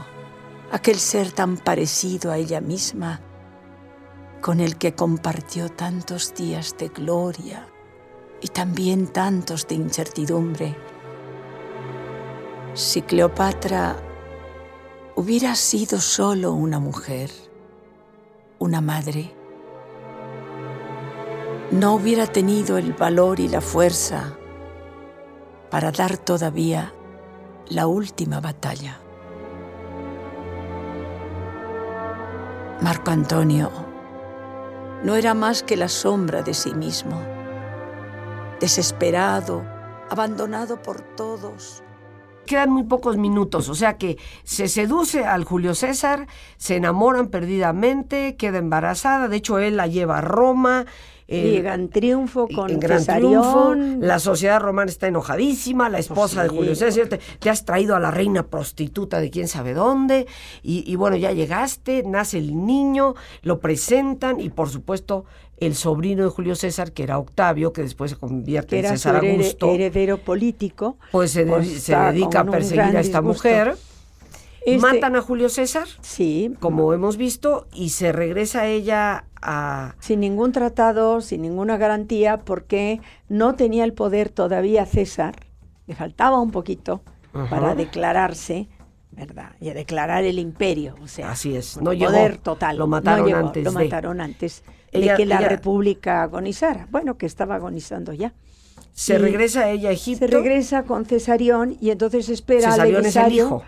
aquel 0.71 0.97
ser 0.97 1.31
tan 1.31 1.57
parecido 1.57 2.31
a 2.31 2.37
ella 2.37 2.61
misma, 2.61 3.21
con 4.41 4.59
el 4.59 4.77
que 4.77 4.95
compartió 4.95 5.69
tantos 5.69 6.33
días 6.33 6.75
de 6.77 6.87
gloria 6.87 7.67
y 8.41 8.47
también 8.47 9.07
tantos 9.07 9.67
de 9.67 9.75
incertidumbre. 9.75 10.75
Si 12.73 13.01
Cleopatra 13.01 13.97
hubiera 15.15 15.55
sido 15.55 15.99
solo 15.99 16.53
una 16.53 16.79
mujer, 16.79 17.29
una 18.59 18.81
madre, 18.81 19.35
no 21.71 21.95
hubiera 21.95 22.27
tenido 22.27 22.77
el 22.77 22.93
valor 22.93 23.39
y 23.39 23.47
la 23.47 23.61
fuerza 23.61 24.37
para 25.69 25.91
dar 25.91 26.17
todavía 26.17 26.93
la 27.71 27.87
última 27.87 28.41
batalla. 28.41 28.99
Marco 32.81 33.11
Antonio 33.11 33.71
no 35.03 35.15
era 35.15 35.33
más 35.33 35.63
que 35.63 35.77
la 35.77 35.87
sombra 35.87 36.41
de 36.41 36.53
sí 36.53 36.73
mismo, 36.73 37.21
desesperado, 38.59 39.63
abandonado 40.09 40.81
por 40.81 41.01
todos. 41.15 41.81
Quedan 42.45 42.71
muy 42.71 42.83
pocos 42.83 43.15
minutos, 43.15 43.69
o 43.69 43.75
sea 43.75 43.97
que 43.97 44.17
se 44.43 44.67
seduce 44.67 45.23
al 45.23 45.45
Julio 45.45 45.73
César, 45.73 46.27
se 46.57 46.75
enamoran 46.75 47.29
perdidamente, 47.29 48.35
queda 48.35 48.57
embarazada, 48.57 49.29
de 49.29 49.37
hecho 49.37 49.59
él 49.59 49.77
la 49.77 49.87
lleva 49.87 50.17
a 50.17 50.21
Roma. 50.21 50.85
Llega 51.31 51.73
en 51.73 51.89
triunfo 51.89 52.47
con 52.47 52.69
en 52.69 52.79
gran 52.79 53.05
triunfo, 53.05 53.73
la 53.75 54.19
sociedad 54.19 54.59
romana 54.59 54.91
está 54.91 55.07
enojadísima, 55.07 55.87
la 55.89 55.99
esposa 55.99 56.43
de 56.43 56.49
sí. 56.49 56.55
Julio 56.55 56.75
César, 56.75 57.07
te, 57.07 57.19
te 57.39 57.49
has 57.49 57.63
traído 57.65 57.95
a 57.95 57.99
la 57.99 58.11
reina 58.11 58.43
prostituta 58.47 59.19
de 59.21 59.29
quién 59.29 59.47
sabe 59.47 59.73
dónde, 59.73 60.27
y, 60.61 60.83
y 60.91 60.95
bueno, 60.95 61.15
ya 61.15 61.31
llegaste, 61.31 62.03
nace 62.05 62.37
el 62.37 62.65
niño, 62.65 63.15
lo 63.43 63.59
presentan, 63.59 64.39
y 64.39 64.49
por 64.49 64.69
supuesto 64.69 65.25
el 65.57 65.75
sobrino 65.75 66.23
de 66.23 66.29
Julio 66.29 66.55
César, 66.55 66.91
que 66.91 67.03
era 67.03 67.19
Octavio, 67.19 67.71
que 67.71 67.83
después 67.83 68.11
se 68.11 68.17
convierte 68.17 68.79
en 68.79 68.87
César 68.87 69.17
Augusto, 69.23 69.69
heredero 69.71 70.17
político. 70.17 70.97
pues 71.11 71.31
se, 71.31 71.45
de- 71.45 71.51
pues 71.51 71.81
se 71.83 71.95
dedica 71.95 72.39
a 72.39 72.45
perseguir 72.45 72.81
a 72.97 72.99
esta 72.99 73.19
disgusto. 73.21 73.47
mujer. 73.47 73.77
Este- 74.65 74.77
Matan 74.79 75.15
a 75.15 75.21
Julio 75.21 75.49
César, 75.49 75.87
Sí, 76.01 76.53
como 76.59 76.93
hemos 76.93 77.17
visto, 77.17 77.67
y 77.73 77.89
se 77.89 78.11
regresa 78.11 78.67
ella 78.67 79.25
a... 79.41 79.95
sin 79.99 80.19
ningún 80.19 80.51
tratado, 80.51 81.21
sin 81.21 81.41
ninguna 81.41 81.77
garantía, 81.77 82.37
porque 82.39 83.01
no 83.29 83.55
tenía 83.55 83.83
el 83.83 83.93
poder 83.93 84.29
todavía 84.29 84.85
César, 84.85 85.35
le 85.87 85.95
faltaba 85.95 86.39
un 86.39 86.51
poquito 86.51 87.01
Ajá. 87.33 87.49
para 87.49 87.75
declararse, 87.75 88.67
¿verdad? 89.11 89.51
Y 89.59 89.69
a 89.69 89.73
declarar 89.73 90.23
el 90.23 90.39
imperio, 90.39 90.95
o 91.03 91.07
sea, 91.07 91.31
Así 91.31 91.55
es, 91.55 91.77
llegó, 91.93 92.11
poder 92.11 92.37
total. 92.37 92.77
lo 92.77 92.83
no 92.85 92.87
mataron 92.87 93.25
llegó, 93.27 93.39
antes 93.39 93.63
Lo 93.63 93.71
de. 93.71 93.83
mataron 93.85 94.21
antes 94.21 94.63
Ella- 94.91 95.13
de 95.13 95.17
que 95.17 95.25
la 95.25 95.39
ella- 95.39 95.49
república 95.49 96.23
agonizara. 96.23 96.87
Bueno, 96.91 97.17
que 97.17 97.25
estaba 97.25 97.55
agonizando 97.55 98.13
ya. 98.13 98.33
Se 98.93 99.15
Y 99.15 99.17
regresa 99.17 99.69
ella 99.69 99.89
a 99.89 99.91
Egipto. 99.93 100.27
Se 100.27 100.31
regresa 100.31 100.83
con 100.83 101.05
Cesarión 101.05 101.77
y 101.79 101.91
entonces 101.91 102.27
espera 102.29 102.67
al 102.67 102.73
Cesarión 102.73 103.05
es 103.05 103.15
el 103.15 103.33
hijo. 103.33 103.63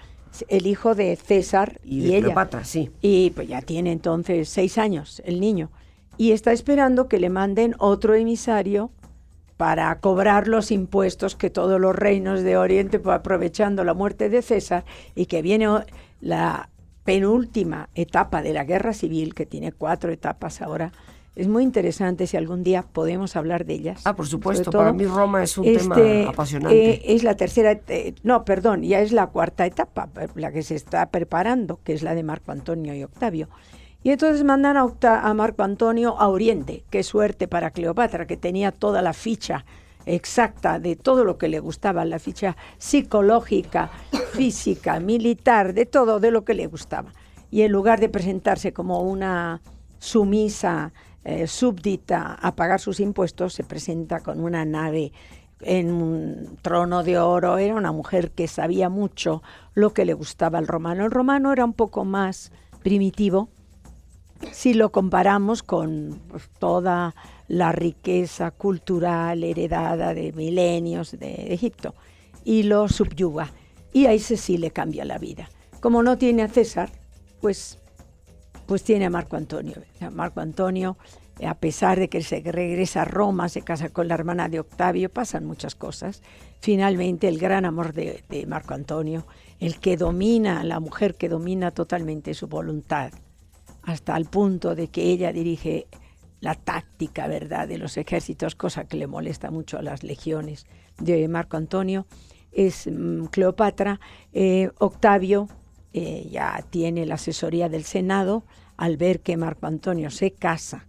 El 0.48 0.68
hijo 0.68 0.96
de 0.96 1.16
César 1.16 1.80
y 1.84 2.00
y, 2.00 2.02
de 2.02 2.08
ella. 2.10 2.20
Cleopatra, 2.26 2.64
sí. 2.64 2.92
Y 3.02 3.32
pues 3.32 3.48
ya 3.48 3.62
tiene 3.62 3.92
entonces 3.92 4.50
seis 4.50 4.78
años 4.78 5.22
el 5.26 5.40
niño. 5.40 5.72
Y 6.18 6.32
está 6.32 6.52
esperando 6.52 7.08
que 7.08 7.20
le 7.20 7.30
manden 7.30 7.76
otro 7.80 8.14
emisario 8.14 8.92
para 9.58 10.00
cobrar 10.00 10.48
los 10.48 10.72
impuestos 10.72 11.36
que 11.36 11.50
todos 11.50 11.80
los 11.80 11.96
reinos 11.96 12.42
de 12.42 12.58
Oriente, 12.58 13.00
pues, 13.00 13.16
aprovechando 13.16 13.84
la 13.84 13.94
muerte 13.94 14.30
de 14.30 14.42
César 14.42 14.84
y 15.16 15.28
que 15.28 15.42
viene 15.42 15.68
la 16.22 16.70
penúltima 17.04 17.90
etapa 17.96 18.42
de 18.42 18.54
la 18.54 18.64
guerra 18.64 18.94
civil, 18.94 19.34
que 19.34 19.46
tiene 19.46 19.72
cuatro 19.72 20.12
etapas 20.12 20.62
ahora, 20.62 20.92
es 21.36 21.48
muy 21.48 21.64
interesante 21.64 22.28
si 22.28 22.38
algún 22.38 22.64
día 22.64 22.84
podemos 22.84 23.36
hablar 23.36 23.66
de 23.66 23.74
ellas. 23.74 24.02
Ah, 24.06 24.16
por 24.16 24.28
supuesto, 24.28 24.72
para 24.72 24.94
mí 24.94 25.06
Roma 25.06 25.44
es 25.44 25.58
un 25.58 25.66
tema 25.66 25.96
este, 25.96 26.26
apasionante. 26.28 26.92
Eh, 26.92 27.02
es 27.08 27.24
la 27.24 27.36
tercera, 27.36 27.80
eh, 27.88 28.14
no, 28.24 28.46
perdón, 28.46 28.84
ya 28.84 29.00
es 29.00 29.12
la 29.12 29.28
cuarta 29.28 29.66
etapa, 29.66 30.10
la 30.36 30.52
que 30.52 30.62
se 30.62 30.76
está 30.76 31.08
preparando, 31.08 31.80
que 31.84 31.94
es 31.94 32.04
la 32.04 32.14
de 32.14 32.24
Marco 32.24 32.52
Antonio 32.52 32.94
y 32.94 33.04
Octavio. 33.04 33.50
Y 34.04 34.12
entonces 34.12 34.44
mandan 34.44 34.78
a, 34.78 34.86
a 35.02 35.34
Marco 35.34 35.64
Antonio 35.64 36.20
a 36.20 36.28
Oriente. 36.28 36.84
Qué 36.90 37.04
suerte 37.04 37.48
para 37.48 37.72
Cleopatra, 37.72 38.28
que 38.28 38.38
tenía 38.38 38.72
toda 38.72 39.02
la 39.02 39.14
ficha 39.14 39.66
exacta 40.06 40.78
de 40.78 40.96
todo 40.96 41.24
lo 41.24 41.38
que 41.38 41.48
le 41.48 41.60
gustaba, 41.60 42.06
la 42.06 42.20
ficha 42.20 42.58
psicológica, 42.78 43.90
física, 44.34 45.00
militar, 45.00 45.74
de 45.74 45.86
todo, 45.86 46.20
de 46.20 46.30
lo 46.30 46.44
que 46.44 46.54
le 46.54 46.68
gustaba. 46.68 47.12
Y 47.50 47.62
en 47.62 47.72
lugar 47.72 48.00
de 48.00 48.10
presentarse 48.10 48.74
como 48.74 49.02
una 49.02 49.62
sumisa 50.00 50.92
eh, 51.24 51.48
súbdita 51.48 52.34
a 52.34 52.56
pagar 52.56 52.80
sus 52.80 53.00
impuestos, 53.00 53.54
se 53.54 53.64
presenta 53.64 54.20
con 54.20 54.40
una 54.40 54.66
nave 54.66 55.12
en 55.62 55.92
un 55.92 56.58
trono 56.62 57.04
de 57.04 57.18
oro. 57.18 57.58
Era 57.58 57.76
una 57.76 57.92
mujer 57.92 58.32
que 58.32 58.48
sabía 58.48 58.90
mucho 58.90 59.42
lo 59.74 59.94
que 59.94 60.06
le 60.06 60.14
gustaba 60.14 60.58
al 60.58 60.68
romano. 60.68 61.06
El 61.06 61.12
romano 61.12 61.52
era 61.52 61.66
un 61.66 61.74
poco 61.74 62.06
más 62.06 62.52
primitivo 62.82 63.50
si 64.52 64.74
lo 64.74 64.92
comparamos 64.92 65.64
con 65.64 66.22
pues, 66.28 66.50
toda 66.60 67.16
la 67.48 67.72
riqueza 67.72 68.52
cultural 68.52 69.44
heredada 69.44 70.14
de 70.14 70.34
milenios 70.34 71.18
de 71.18 71.54
Egipto 71.54 71.96
y 72.44 72.64
lo 72.64 72.90
subyuga. 72.90 73.52
Y 73.94 74.08
a 74.08 74.14
ese 74.14 74.38
sí 74.38 74.58
le 74.58 74.72
cambia 74.72 75.06
la 75.06 75.18
vida. 75.18 75.50
Como 75.80 76.04
no 76.04 76.18
tiene 76.18 76.44
a 76.44 76.48
César, 76.48 76.90
pues 77.42 77.80
pues 78.66 78.84
tiene 78.84 79.06
a 79.06 79.10
Marco 79.10 79.36
Antonio. 79.36 79.76
Marco 80.12 80.40
Antonio, 80.40 80.98
eh, 81.40 81.48
a 81.48 81.56
pesar 81.56 82.00
de 82.00 82.10
que 82.10 82.22
se 82.22 82.42
regresa 82.42 83.04
a 83.04 83.06
Roma, 83.06 83.50
se 83.50 83.62
casa 83.62 83.90
con 83.90 84.08
la 84.08 84.16
hermana 84.16 84.50
de 84.50 84.60
Octavio, 84.60 85.10
pasan 85.10 85.46
muchas 85.46 85.76
cosas. 85.76 86.22
Finalmente, 86.60 87.28
el 87.28 87.40
gran 87.40 87.66
amor 87.66 87.94
de, 87.94 88.24
de 88.30 88.46
Marco 88.46 88.74
Antonio, 88.74 89.26
el 89.60 89.80
que 89.80 89.98
domina, 89.98 90.64
la 90.64 90.80
mujer 90.80 91.16
que 91.16 91.30
domina 91.30 91.72
totalmente 91.72 92.34
su 92.34 92.48
voluntad, 92.48 93.12
hasta 93.84 94.16
el 94.16 94.26
punto 94.26 94.76
de 94.76 94.88
que 94.88 95.04
ella 95.04 95.34
dirige 95.34 95.88
la 96.40 96.56
táctica, 96.56 97.28
¿verdad?, 97.28 97.68
de 97.68 97.78
los 97.78 97.96
ejércitos, 97.98 98.56
cosa 98.56 98.86
que 98.86 98.98
le 98.98 99.08
molesta 99.08 99.50
mucho 99.50 99.78
a 99.78 99.82
las 99.82 100.04
legiones 100.04 100.66
de 101.00 101.28
Marco 101.28 101.58
Antonio, 101.58 102.06
es 102.52 102.88
mm, 102.88 103.26
Cleopatra. 103.26 104.00
Eh, 104.34 104.70
Octavio 104.78 105.48
eh, 105.94 106.28
ya 106.32 106.66
tiene 106.70 107.06
la 107.06 107.16
asesoría 107.16 107.70
del 107.70 107.84
Senado 107.84 108.44
al 108.78 108.98
ver 108.98 109.22
que 109.22 109.38
Marco 109.38 109.68
Antonio 109.68 110.10
se 110.10 110.32
casa, 110.32 110.88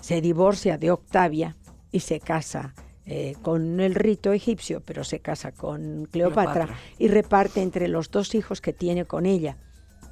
se 0.00 0.20
divorcia 0.20 0.78
de 0.78 0.92
Octavia 0.92 1.56
y 1.90 2.00
se 2.00 2.20
casa 2.20 2.74
eh, 3.06 3.34
con 3.42 3.80
el 3.80 3.96
rito 3.96 4.32
egipcio, 4.32 4.82
pero 4.86 5.02
se 5.02 5.18
casa 5.18 5.50
con 5.50 6.06
Cleopatra, 6.12 6.68
y 6.96 7.08
reparte 7.08 7.60
entre 7.60 7.88
los 7.88 8.12
dos 8.12 8.36
hijos 8.36 8.60
que 8.60 8.72
tiene 8.72 9.04
con 9.04 9.26
ella. 9.26 9.56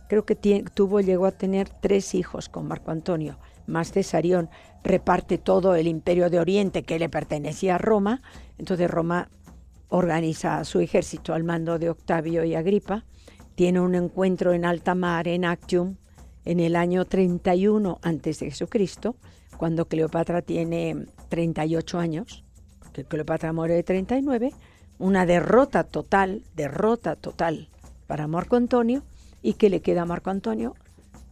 Creo 0.08 0.24
que 0.24 0.34
tuvo, 0.34 1.00
llegó 1.00 1.26
a 1.26 1.32
tener 1.32 1.68
tres 1.68 2.14
hijos 2.16 2.48
con 2.48 2.66
Marco 2.66 2.90
Antonio, 2.90 3.38
más 3.66 3.92
Cesarión. 3.92 4.50
Reparte 4.82 5.38
todo 5.38 5.76
el 5.76 5.86
imperio 5.86 6.28
de 6.28 6.40
Oriente 6.40 6.82
que 6.82 6.98
le 6.98 7.08
pertenecía 7.08 7.76
a 7.76 7.78
Roma. 7.78 8.22
Entonces 8.56 8.90
Roma 8.90 9.28
organiza 9.90 10.64
su 10.64 10.80
ejército 10.80 11.34
al 11.34 11.44
mando 11.44 11.78
de 11.78 11.90
Octavio 11.90 12.42
y 12.42 12.54
Agripa 12.54 13.04
tiene 13.58 13.80
un 13.80 13.96
encuentro 13.96 14.52
en 14.52 14.64
alta 14.64 14.94
mar, 14.94 15.26
en 15.26 15.44
Actium, 15.44 15.96
en 16.44 16.60
el 16.60 16.76
año 16.76 17.04
31 17.06 17.98
antes 18.02 18.38
de 18.38 18.50
Jesucristo, 18.50 19.16
cuando 19.56 19.88
Cleopatra 19.88 20.42
tiene 20.42 21.06
38 21.28 21.98
años, 21.98 22.44
que 22.92 23.02
Cleopatra 23.02 23.52
muere 23.52 23.74
de 23.74 23.82
39, 23.82 24.52
una 25.00 25.26
derrota 25.26 25.82
total, 25.82 26.44
derrota 26.54 27.16
total 27.16 27.68
para 28.06 28.28
Marco 28.28 28.54
Antonio, 28.54 29.02
y 29.42 29.54
que 29.54 29.70
le 29.70 29.80
queda 29.80 30.02
a 30.02 30.04
Marco 30.04 30.30
Antonio 30.30 30.76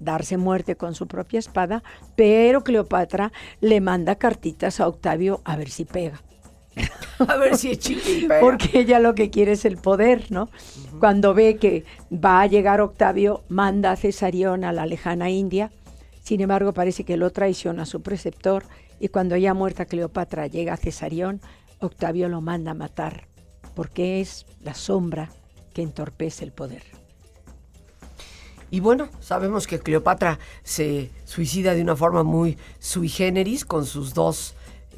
darse 0.01 0.37
muerte 0.37 0.75
con 0.75 0.97
su 0.97 1.07
propia 1.07 1.39
espada, 1.39 1.85
pero 2.17 2.65
Cleopatra 2.65 3.31
le 3.61 3.81
manda 3.81 4.17
cartitas 4.17 4.81
a 4.81 4.89
Octavio 4.89 5.43
a 5.45 5.55
ver 5.55 5.71
si 5.71 5.85
pega. 5.85 6.21
a 7.19 7.37
ver 7.37 7.57
si 7.57 7.71
es 7.71 7.79
chiquita. 7.79 8.41
Porque 8.41 8.81
ella 8.81 8.99
lo 8.99 9.15
que 9.15 9.31
quiere 9.31 9.53
es 9.53 9.65
el 9.65 9.77
poder, 9.77 10.31
¿no? 10.31 10.51
Cuando 10.99 11.35
ve 11.35 11.57
que 11.57 11.85
va 12.13 12.41
a 12.41 12.47
llegar 12.47 12.81
Octavio, 12.81 13.45
manda 13.49 13.93
a 13.93 13.97
Cesarión 13.97 14.65
a 14.65 14.73
la 14.73 14.87
lejana 14.87 15.29
India. 15.29 15.71
Sin 16.23 16.41
embargo, 16.41 16.73
parece 16.73 17.05
que 17.05 17.17
lo 17.17 17.31
traiciona 17.31 17.83
a 17.83 17.87
su 17.87 18.03
preceptor 18.03 18.65
y 18.99 19.09
cuando 19.09 19.37
ya 19.37 19.53
muerta 19.53 19.85
Cleopatra 19.85 20.47
llega 20.47 20.73
a 20.73 20.79
Cesarión, 20.79 21.41
Octavio 21.81 22.29
lo 22.29 22.41
manda 22.41 22.71
a 22.71 22.75
matar, 22.75 23.29
porque 23.75 24.21
es 24.21 24.47
la 24.63 24.75
sombra 24.75 25.31
que 25.75 25.83
entorpece 25.83 26.45
el 26.45 26.53
poder. 26.53 26.83
Y 28.71 28.81
bueno, 28.81 29.09
sabemos 29.21 29.67
que 29.67 29.79
Cleopatra 29.79 30.39
se 30.65 31.11
suicida 31.25 31.75
de 31.75 31.83
una 31.83 31.95
forma 31.95 32.23
muy 32.23 32.57
sui 32.79 33.09
generis 33.09 33.65
con 33.65 33.85
sus 33.85 34.15
dos 34.15 34.55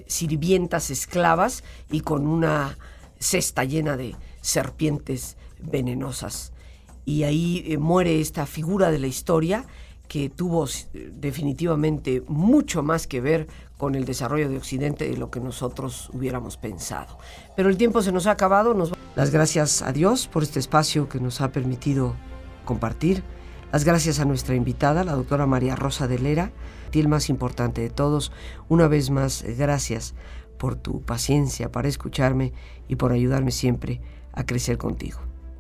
sirvientas 0.07 0.91
esclavas 0.91 1.65
y 1.91 2.01
con 2.01 2.27
una 2.27 2.79
cesta 3.19 3.65
llena 3.65 3.97
de 3.97 4.15
serpientes 4.41 5.37
venenosas. 5.61 6.53
Y 7.05 7.23
ahí 7.23 7.65
eh, 7.67 7.79
muere 7.79 8.21
esta 8.21 8.47
figura 8.47 8.91
de 8.91 8.99
la 8.99 9.07
historia 9.07 9.67
que 10.09 10.31
tuvo 10.31 10.67
eh, 10.67 11.11
definitivamente 11.15 12.23
mucho 12.27 12.83
más 12.83 13.07
que 13.07 13.21
ver 13.21 13.47
con 13.77 13.95
el 13.95 14.05
desarrollo 14.05 14.49
de 14.49 14.57
Occidente 14.57 15.09
de 15.09 15.17
lo 15.17 15.31
que 15.31 15.41
nosotros 15.41 16.11
hubiéramos 16.13 16.57
pensado. 16.57 17.19
Pero 17.57 17.69
el 17.69 17.77
tiempo 17.77 18.03
se 18.03 18.13
nos 18.13 18.27
ha 18.27 18.33
acabado. 18.33 18.75
Nos... 18.75 18.93
Las 19.15 19.31
gracias 19.31 19.83
a 19.83 19.93
Dios 19.93 20.27
por 20.27 20.43
este 20.43 20.59
espacio 20.59 21.09
que 21.09 21.21
nos 21.21 21.41
ha 21.41 21.53
permitido 21.53 22.15
compartir. 22.65 23.23
Las 23.73 23.85
gracias 23.85 24.19
a 24.19 24.25
nuestra 24.25 24.55
invitada, 24.55 25.05
la 25.05 25.15
doctora 25.15 25.47
María 25.47 25.77
Rosa 25.77 26.09
de 26.09 26.19
Lera, 26.19 26.53
y 26.91 27.01
el 27.01 27.09
más 27.09 27.29
importante 27.29 27.83
de 27.83 27.91
todos, 27.91 28.33
una 28.69 28.89
vez 28.89 29.11
más, 29.11 29.45
gracias 29.59 30.15
por 30.59 30.77
tu 30.77 31.03
paciencia 31.03 31.71
para 31.71 31.89
escucharme 31.89 32.53
y 32.89 32.97
por 32.97 33.13
ayudarme 33.13 33.51
siempre 33.51 34.01
a 34.33 34.47
crecer 34.47 34.79
contigo. 34.79 35.28